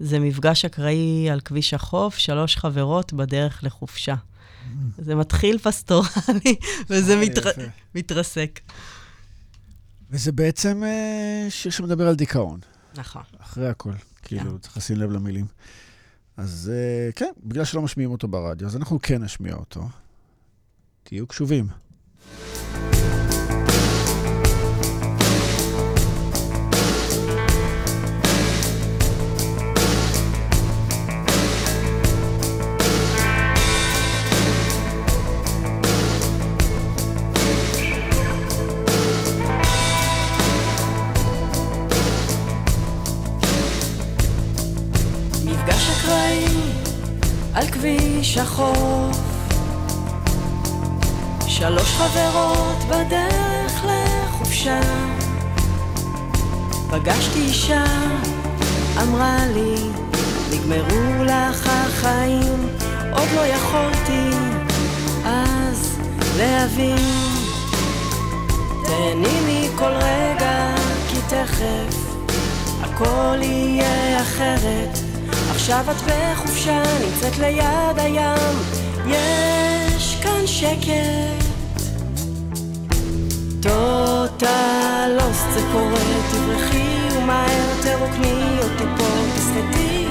[0.00, 4.14] זה מפגש אקראי על כביש החוף, שלוש חברות בדרך לחופשה.
[4.14, 4.74] Mm.
[4.98, 6.56] זה מתחיל פסטורלי,
[6.90, 7.50] וזה אה, מתר...
[7.94, 8.60] מתרסק.
[10.10, 12.60] וזה בעצם אה, שיר שמדבר על דיכאון.
[12.94, 13.22] נכון.
[13.38, 14.58] אחרי הכל, כאילו, כן.
[14.58, 15.46] צריך לשים לב למילים.
[16.36, 19.88] אז אה, כן, בגלל שלא משמיעים אותו ברדיו, אז אנחנו כן נשמיע אותו.
[21.02, 21.68] תהיו קשובים.
[47.80, 49.16] כביש החוף
[51.46, 54.80] שלוש חברות בדרך לחופשה
[56.90, 57.84] פגשתי אישה,
[59.02, 59.74] אמרה לי,
[60.50, 62.68] נגמרו לך החיים,
[63.12, 64.30] עוד לא יכולתי
[65.24, 65.98] אז
[66.36, 66.96] להבין.
[68.84, 70.74] תהני מכל רגע,
[71.08, 71.96] כי תכף
[72.82, 74.99] הכל יהיה אחרת.
[75.70, 78.56] עכשיו את בחופשה, נמצאת ליד הים,
[79.06, 81.44] יש כאן שקט.
[83.62, 89.04] טוטל לוסט זה קורה, תברחי ומהר תרוקני אותי פה,
[89.36, 90.06] תסחטי.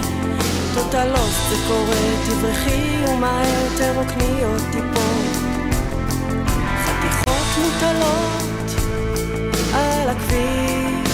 [0.74, 1.96] טוטל לוסט זה קורה,
[2.26, 5.06] תברחי ומהר תרוקני אותי פה.
[6.86, 8.72] חתיכות מוטלות
[9.74, 11.10] על הכביש,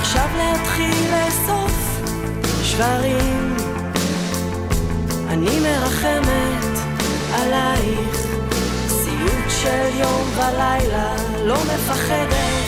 [0.00, 1.81] עכשיו להתחיל לאסוף
[2.72, 3.56] שברים
[5.28, 6.78] אני מרחמת
[7.34, 8.26] עלייך.
[8.88, 12.64] סיוט של יום ולילה לא מפחדת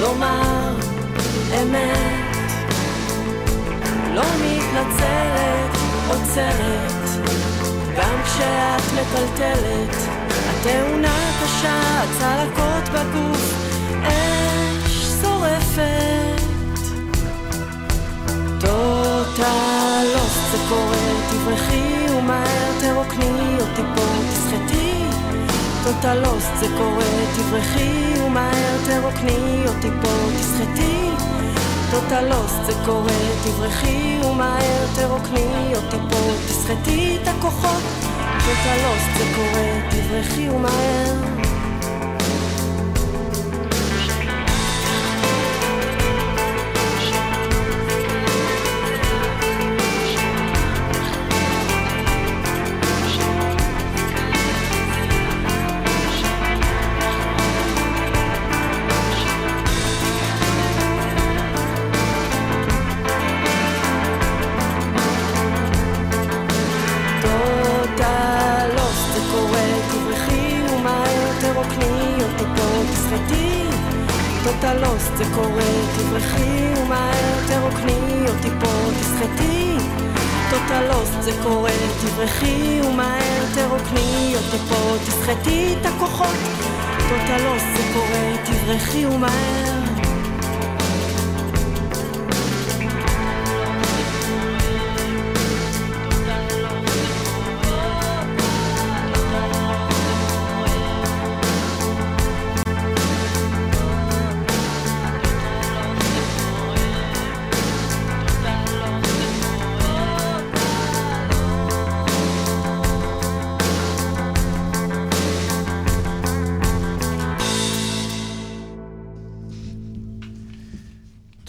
[0.00, 0.74] לומר
[1.62, 2.36] אמת.
[4.14, 5.76] לא מתנצלת,
[6.08, 6.92] עוצרת.
[7.96, 9.96] גם כשאת מטלטלת
[10.50, 13.54] התאונה קשה, הצלקות בגוף
[14.02, 16.41] אש שורפת
[18.62, 20.96] טוטלוס זה קורה,
[21.30, 25.04] תברחי ומהר תרוקני אותי פה, תסחטי.
[25.84, 27.04] טוטלוס זה קורה,
[27.36, 30.08] תברחי ומהר תרוקני אותי פה,
[30.38, 31.10] תסחטי.
[31.90, 33.12] טוטלוס זה קורה,
[33.44, 37.82] תברחי ומהר תרוקני אותי פה, תסחטי את הכוחות.
[38.38, 41.41] טוטלוס זה קורה, תברחי ומהר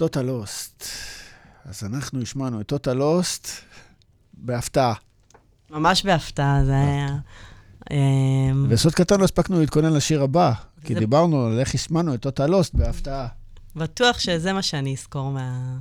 [0.04, 0.86] טוטל לוסט.
[1.66, 3.48] אז אנחנו השמענו את טוטל לוסט
[4.34, 4.94] בהפתעה.
[5.70, 7.08] ממש בהפתעה, זה היה...
[7.92, 10.54] אמ, וסוד קטן, לא הספקנו להתכונן לשיר הבא,
[10.86, 13.28] כי דיברנו על איך השמענו את טוטל לוסט בהפתעה.
[13.76, 15.78] בטוח שזה מה שאני אזכור מה...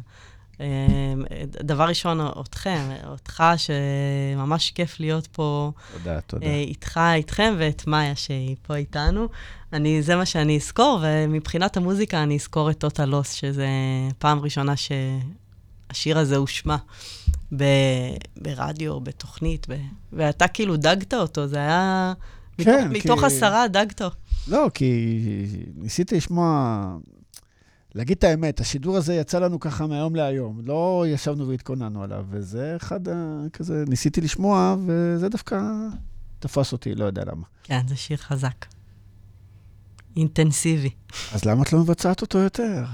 [1.64, 5.72] דבר ראשון, אתכם, אותך, שממש כיף להיות פה.
[5.92, 6.46] תודה, תודה.
[6.46, 9.28] איתך, איתכם, ואת מאיה, שהיא פה איתנו.
[9.72, 13.66] אני, זה מה שאני אזכור, ומבחינת המוזיקה אני אזכור את טוטה לוס, שזה
[14.18, 16.76] פעם ראשונה שהשיר הזה הושמע
[17.56, 17.64] ב,
[18.36, 19.76] ברדיו, בתוכנית, ב,
[20.12, 22.12] ואתה כאילו דגת אותו, זה היה...
[22.58, 23.08] כן, מתוך, כי...
[23.08, 24.02] מתוך עשרה דגת.
[24.48, 25.18] לא, כי
[25.76, 26.96] ניסיתי לשמוע...
[27.94, 30.60] להגיד את האמת, השידור הזה יצא לנו ככה מהיום להיום.
[30.64, 33.00] לא ישבנו והתכוננו עליו, וזה אחד
[33.52, 35.60] כזה, ניסיתי לשמוע, וזה דווקא
[36.38, 37.46] תפס אותי, לא יודע למה.
[37.62, 38.66] כן, זה שיר חזק.
[40.16, 40.90] אינטנסיבי.
[41.32, 42.84] אז למה את לא מבצעת אותו יותר?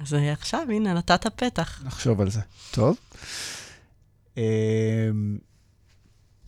[0.00, 1.82] אז עכשיו, הנה, נתת פתח.
[1.84, 2.40] נחשוב על זה.
[2.70, 2.96] טוב.
[4.36, 4.42] אמ,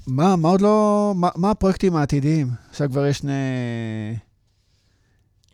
[0.06, 1.12] מה, מה עוד לא...
[1.16, 2.50] מה, מה הפרויקטים העתידיים?
[2.70, 3.32] עכשיו כבר יש שני...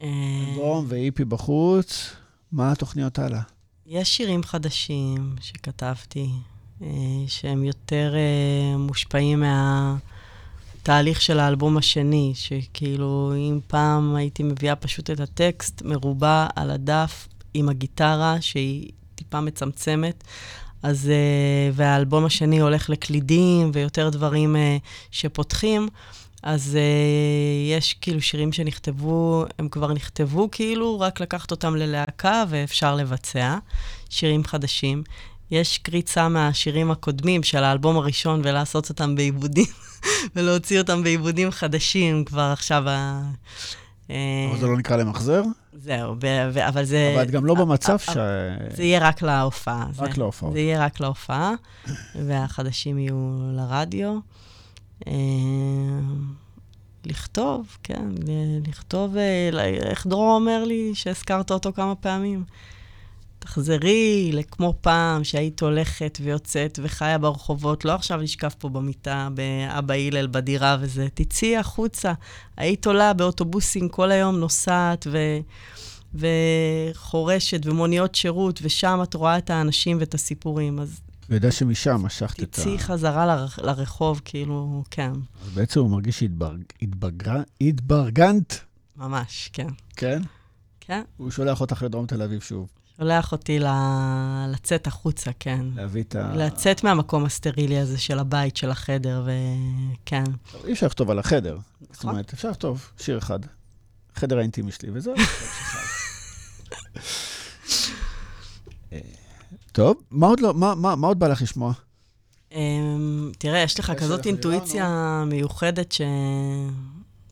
[0.02, 2.12] אלבום ואיפי בחוץ.
[2.52, 3.40] מה התוכניות הלאה?
[3.86, 6.30] יש שירים חדשים שכתבתי,
[6.82, 6.88] אה,
[7.26, 9.96] שהם יותר אה, מושפעים מה...
[10.82, 17.28] התהליך של האלבום השני, שכאילו, אם פעם הייתי מביאה פשוט את הטקסט מרובע על הדף
[17.54, 20.24] עם הגיטרה, שהיא טיפה מצמצמת,
[20.82, 21.10] אז,
[21.72, 24.56] והאלבום השני הולך לקלידים ויותר דברים
[25.10, 25.88] שפותחים,
[26.42, 32.94] אז uh, יש כאילו שירים שנכתבו, הם כבר נכתבו כאילו, רק לקחת אותם ללהקה ואפשר
[32.94, 33.58] לבצע,
[34.10, 35.02] שירים חדשים.
[35.50, 39.66] יש קריצה מהשירים הקודמים של האלבום הראשון ולעשות אותם בעיבודים,
[40.36, 42.88] ולהוציא אותם בעיבודים חדשים כבר עכשיו.
[42.88, 43.22] ה...
[44.10, 44.16] אה,
[44.50, 45.42] אבל זה לא נקרא למחזר?
[45.72, 46.16] זהו,
[46.68, 47.12] אבל זה...
[47.14, 48.08] אבל את גם לא במצב ש...
[48.76, 49.86] זה יהיה רק להופעה.
[49.98, 50.52] רק להופעה.
[50.52, 51.52] זה יהיה רק להופעה,
[52.14, 54.18] והחדשים יהיו לרדיו.
[55.06, 55.12] אה,
[57.04, 58.08] לכתוב, כן,
[58.68, 62.44] לכתוב, אה, איך דרור אומר לי שהזכרת אותו כמה פעמים?
[63.38, 70.26] תחזרי לכמו פעם שהיית הולכת ויוצאת וחיה ברחובות, לא עכשיו לשכב פה במיטה באבא הלל
[70.26, 72.12] בדירה וזה, תצאי החוצה.
[72.56, 75.18] היית עולה באוטובוסים כל היום, נוסעת ו...
[76.14, 80.78] וחורשת ומוניות שירות, ושם את רואה את האנשים ואת הסיפורים.
[80.78, 81.00] אז...
[81.28, 82.62] הוא יודע שמשם משכת את ה...
[82.62, 83.46] תצאי חזרה ל...
[83.58, 85.12] לרחוב, כאילו, כן.
[85.44, 86.22] אז בעצם הוא מרגיש
[87.60, 88.60] שהתברגנת?
[88.96, 89.68] ממש, כן.
[89.96, 90.22] כן?
[90.80, 91.02] כן.
[91.16, 92.68] הוא שולח אותך לדרום תל אביב שוב.
[92.96, 93.66] שולח אותי ל...
[94.52, 95.66] לצאת החוצה, כן.
[95.74, 96.32] להביא את ה...
[96.36, 100.24] לצאת מהמקום הסטרילי הזה של הבית, של החדר, וכן.
[100.64, 101.58] אי אפשר לכתוב על החדר.
[101.80, 101.94] נכון.
[101.94, 103.38] זאת אומרת, אפשר לכתוב שיר אחד,
[104.14, 105.14] חדר האינטימי שלי, וזהו.
[109.72, 111.72] טוב, מה עוד, לא, מה, מה, מה עוד בא לך לשמוע?
[112.50, 112.54] Um,
[113.38, 115.94] תראה, יש לך כזאת אינטואיציה מיוחדת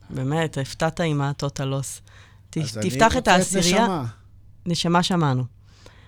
[0.09, 2.01] שבאמת, הפתעת עם הטוטלוס.
[2.49, 4.03] תפתח את העשירייה.
[4.65, 5.43] נשמה שמענו.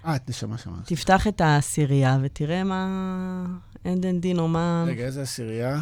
[0.06, 0.82] אה, את נשמה שמענו.
[0.86, 3.46] תפתח את העשירייה ותראה מה...
[3.86, 4.86] אין דין דין או מה...
[4.88, 5.82] רגע, איזה עשירייה?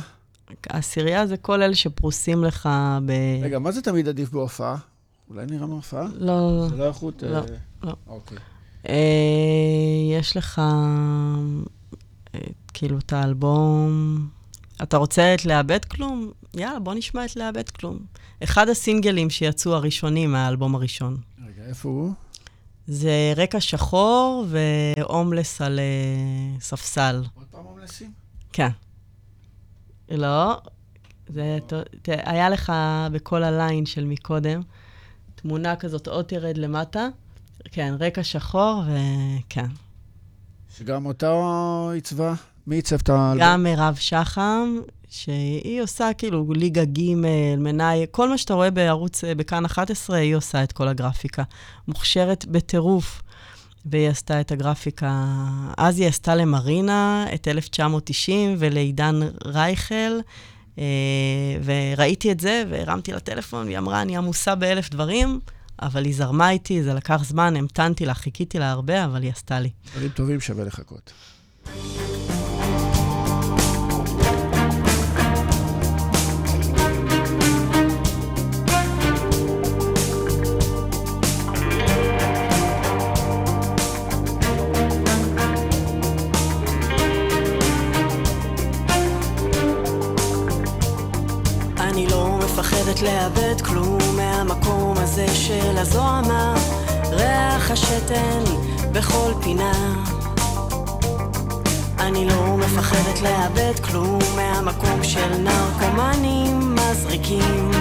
[0.70, 2.70] העשירייה זה כל אלה שפרוסים לך
[3.06, 3.12] ב...
[3.44, 4.76] רגע, מה זה תמיד עדיף בהופעה?
[5.30, 6.04] אולי נראה מהופעה?
[6.04, 6.70] לא, לא, לא.
[6.70, 7.24] זה לא איכות...
[7.24, 7.44] לא, אה...
[7.84, 7.96] לא.
[8.08, 8.38] אוקיי.
[8.90, 8.96] אה,
[10.20, 10.62] יש לך
[12.36, 12.40] אה,
[12.74, 14.28] כאילו את האלבום...
[14.84, 16.32] אתה רוצה את לאבד כלום?
[16.54, 18.00] יאללה, בוא נשמע את לאבד כלום.
[18.44, 21.18] אחד הסינגלים שיצאו הראשונים מהאלבום הראשון.
[21.48, 22.14] רגע, איפה הוא?
[22.88, 27.24] זה רקע שחור והומלס על uh, ספסל.
[27.36, 28.12] עוד פעם הומלסים?
[28.54, 28.70] כן.
[30.10, 30.58] לא,
[31.30, 31.60] זה,
[32.08, 32.74] היה לך
[33.12, 34.62] בכל הליין של מקודם,
[35.36, 37.08] תמונה כזאת, עוד תרד למטה,
[37.72, 39.66] כן, רקע שחור, וכן.
[40.78, 41.32] שגם אותה
[41.94, 42.34] עיצבה?
[42.68, 43.34] מי עיצב את ה...
[43.40, 44.78] גם מירב שחם,
[45.10, 47.16] שהיא עושה כאילו ליגה ג',
[47.58, 51.44] מנאי, כל מה שאתה רואה בערוץ, בכאן 11, היא עושה את כל הגרפיקה.
[51.88, 53.22] מוכשרת בטירוף.
[53.86, 55.26] והיא עשתה את הגרפיקה,
[55.78, 60.20] אז היא עשתה למרינה את 1990 ולעידן רייכל,
[60.80, 60.84] אה,
[61.64, 65.40] וראיתי את זה והרמתי לטלפון, והיא אמרה, אני עמוסה באלף דברים,
[65.82, 69.60] אבל היא זרמה איתי, זה לקח זמן, המתנתי לה, חיכיתי לה הרבה, אבל היא עשתה
[69.60, 69.70] לי.
[69.94, 71.14] דברים טובים שווה לחכות.
[93.02, 94.01] לאבד כלום
[95.12, 96.56] הזה של הזוהמה,
[97.12, 98.44] ריח השתן
[98.92, 99.72] בכל פינה.
[102.00, 107.72] אני לא מפחדת לאבד כלום מהמקום של נרקומנים מזריקים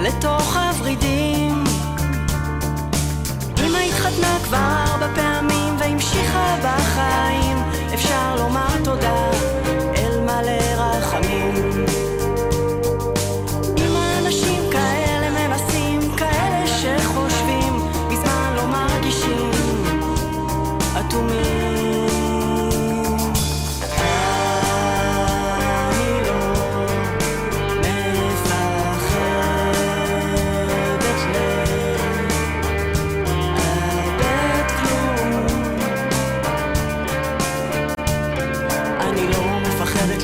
[0.00, 1.64] לתוך הוורידים.
[3.66, 7.56] אמא התחתנה כבר ארבע פעמים והמשיכה בחיים,
[7.94, 9.57] אפשר לומר תודה.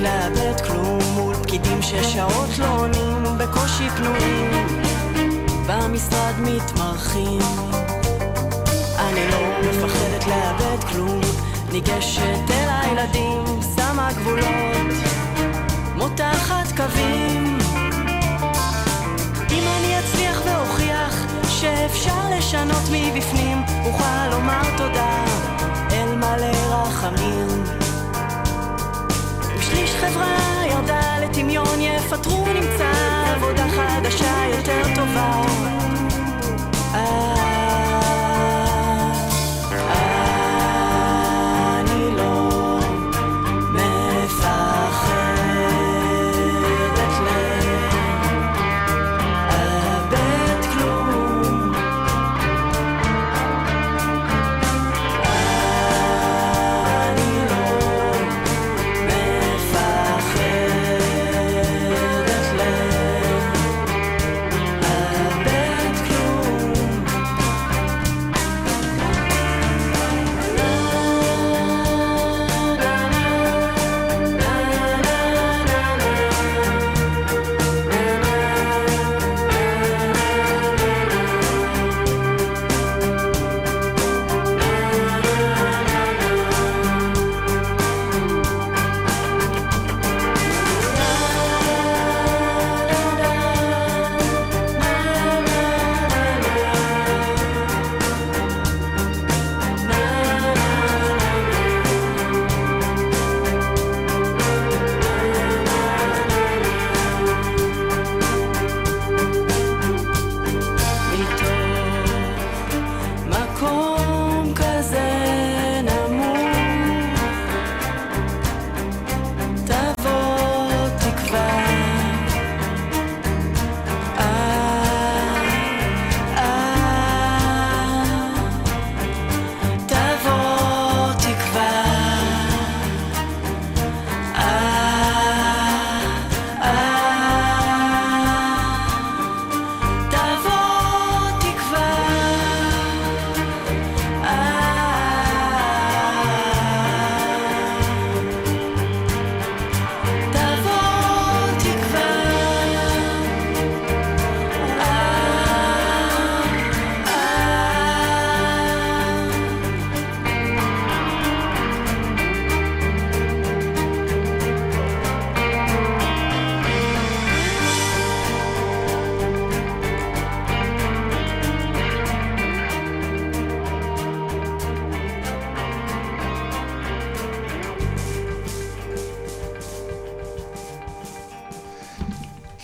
[0.05, 0.35] ב...
[2.15, 4.51] שעות לא עונים, בקושי פנויים,
[5.67, 7.41] במשרד מתמרחים.
[8.99, 11.21] אני לא מפחדת לאבד כלום,
[11.73, 13.45] ניגשת אל הילדים,
[13.77, 14.93] שמה גבולות,
[15.97, 17.59] מותחת קווים.
[19.51, 25.25] אם אני אצליח ואוכיח שאפשר לשנות מבפנים, אוכל לומר תודה
[25.93, 27.84] אל מלא רחמים.
[30.01, 32.93] חברה ירדה לטמיון, יפטרו, נמצא
[33.37, 35.64] עבודה חדשה יותר טובה.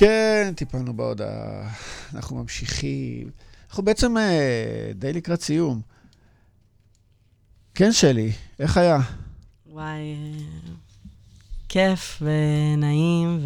[0.01, 1.68] כן, טיפלנו בהודעה.
[2.14, 3.31] אנחנו ממשיכים.
[3.68, 5.81] אנחנו בעצם אה, די לקראת סיום.
[7.74, 8.98] כן, שלי, איך היה?
[9.66, 10.39] וואי, אה,
[11.68, 13.40] כיף ונעים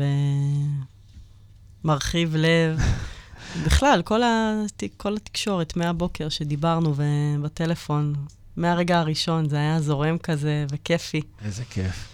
[1.84, 2.78] ומרחיב לב.
[3.66, 4.82] בכלל, כל, הת...
[4.96, 6.94] כל התקשורת מהבוקר שדיברנו
[7.42, 8.14] בטלפון,
[8.56, 11.20] מהרגע הראשון, זה היה זורם כזה וכיפי.
[11.44, 12.08] איזה כיף.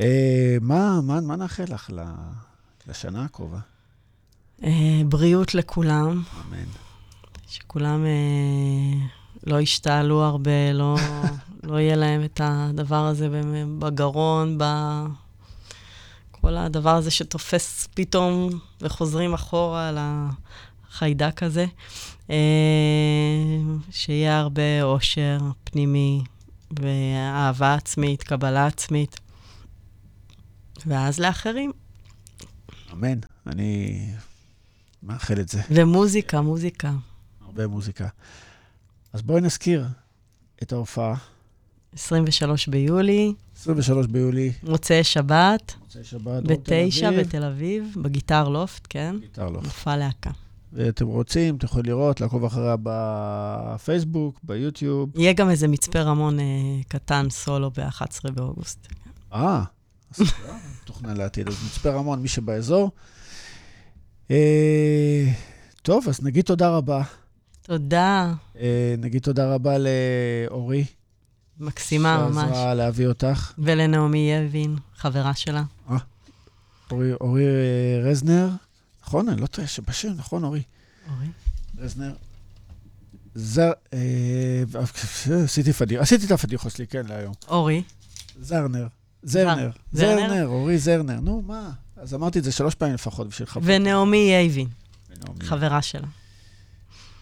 [0.00, 2.47] אה, מה, מה, מה נאחל לך ל-
[2.88, 3.58] לשנה הקרובה?
[4.64, 6.64] אה, בריאות לכולם, אמן.
[7.48, 9.06] שכולם אה,
[9.46, 10.96] לא ישתעלו הרבה, לא,
[11.68, 13.28] לא יהיה להם את הדבר הזה
[13.78, 14.64] בגרון, ב...
[16.30, 18.50] כל הדבר הזה שתופס פתאום
[18.80, 19.90] וחוזרים אחורה
[20.90, 21.66] לחיידק הזה.
[22.30, 22.36] אה,
[23.90, 26.24] שיהיה הרבה אושר פנימי
[26.70, 29.20] ואהבה עצמית, קבלה עצמית,
[30.86, 31.72] ואז לאחרים.
[32.92, 33.18] אמן.
[33.46, 34.00] אני
[35.02, 35.60] מאחל את זה.
[35.70, 36.92] ומוזיקה, מוזיקה.
[37.46, 38.08] הרבה מוזיקה.
[39.12, 39.86] אז בואי נזכיר
[40.62, 41.14] את ההופעה.
[41.94, 47.10] 23 ביולי, 23 ביולי, מוצאי שבת, מוצאי שבת, בתשע.
[47.10, 49.16] בתל אביב, בגיטר לופט, כן?
[49.20, 49.60] גיטר לא.
[49.60, 50.30] מופע להקה.
[50.72, 55.10] ואתם רוצים, אתם יכולים לראות, לעקוב אחריה בפייסבוק, ביוטיוב.
[55.14, 56.44] יהיה גם איזה מצפה רמון אה,
[56.88, 58.88] קטן, סולו, ב-11 באוגוסט.
[59.32, 59.64] אה,
[60.82, 61.48] מתוכנן לעתיד.
[61.48, 62.90] אז מצפה רמון, מי שבאזור.
[64.30, 65.24] אה,
[65.82, 67.02] טוב, אז נגיד תודה רבה.
[67.62, 70.84] תודה, אה, נגיד תודה רבה לאורי.
[71.60, 72.48] מקסימה ממש.
[72.48, 73.52] שעזרה להביא אותך.
[73.58, 75.62] ולנעמי יבין, חברה שלה.
[76.90, 78.48] אורי, אורי אה, רזנר,
[79.02, 79.28] נכון?
[79.28, 80.62] אני לא טועה שבשם, נכון, אורי?
[81.10, 81.26] אורי.
[81.78, 82.12] רזנר.
[83.34, 83.70] זר...
[83.92, 84.62] אה,
[86.00, 87.34] עשיתי את הפדיחות שלי, כן, להיום.
[87.48, 87.82] אורי.
[88.40, 88.86] זרנר.
[89.22, 89.70] זרנר.
[89.92, 90.28] זרנר.
[90.28, 91.20] זרנר, אורי זרנר.
[91.20, 91.70] נו, מה?
[91.96, 93.62] אז אמרתי את זה שלוש פעמים לפחות בשביל חבר.
[93.64, 94.68] ונעמי יייבין.
[95.42, 96.06] חברה שלה.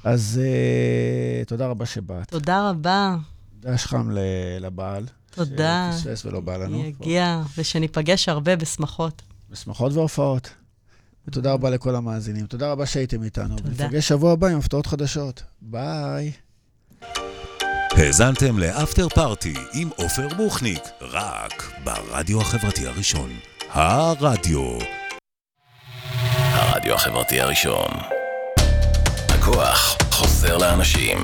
[0.04, 2.30] אז אה, תודה רבה שבאת.
[2.30, 3.16] תודה רבה.
[3.60, 4.18] דש חם ל-
[4.60, 5.06] לבעל.
[5.30, 5.90] תודה.
[5.92, 6.84] שפספס ולא בא לנו.
[6.84, 9.22] יגיע, ושניפגש הרבה בשמחות.
[9.50, 10.50] בשמחות והופעות.
[11.28, 12.46] ותודה רבה לכל המאזינים.
[12.46, 13.56] תודה רבה שהייתם איתנו.
[13.56, 13.68] תודה.
[13.84, 15.42] ונפגש שבוע הבא עם הפתעות חדשות.
[15.62, 16.32] ביי.
[17.98, 23.30] האזנתם לאפטר פארטי עם עופר בוכניק, רק ברדיו החברתי הראשון.
[23.70, 24.78] הרדיו.
[26.28, 27.88] הרדיו החברתי הראשון.
[29.28, 31.18] הכוח חוזר לאנשים.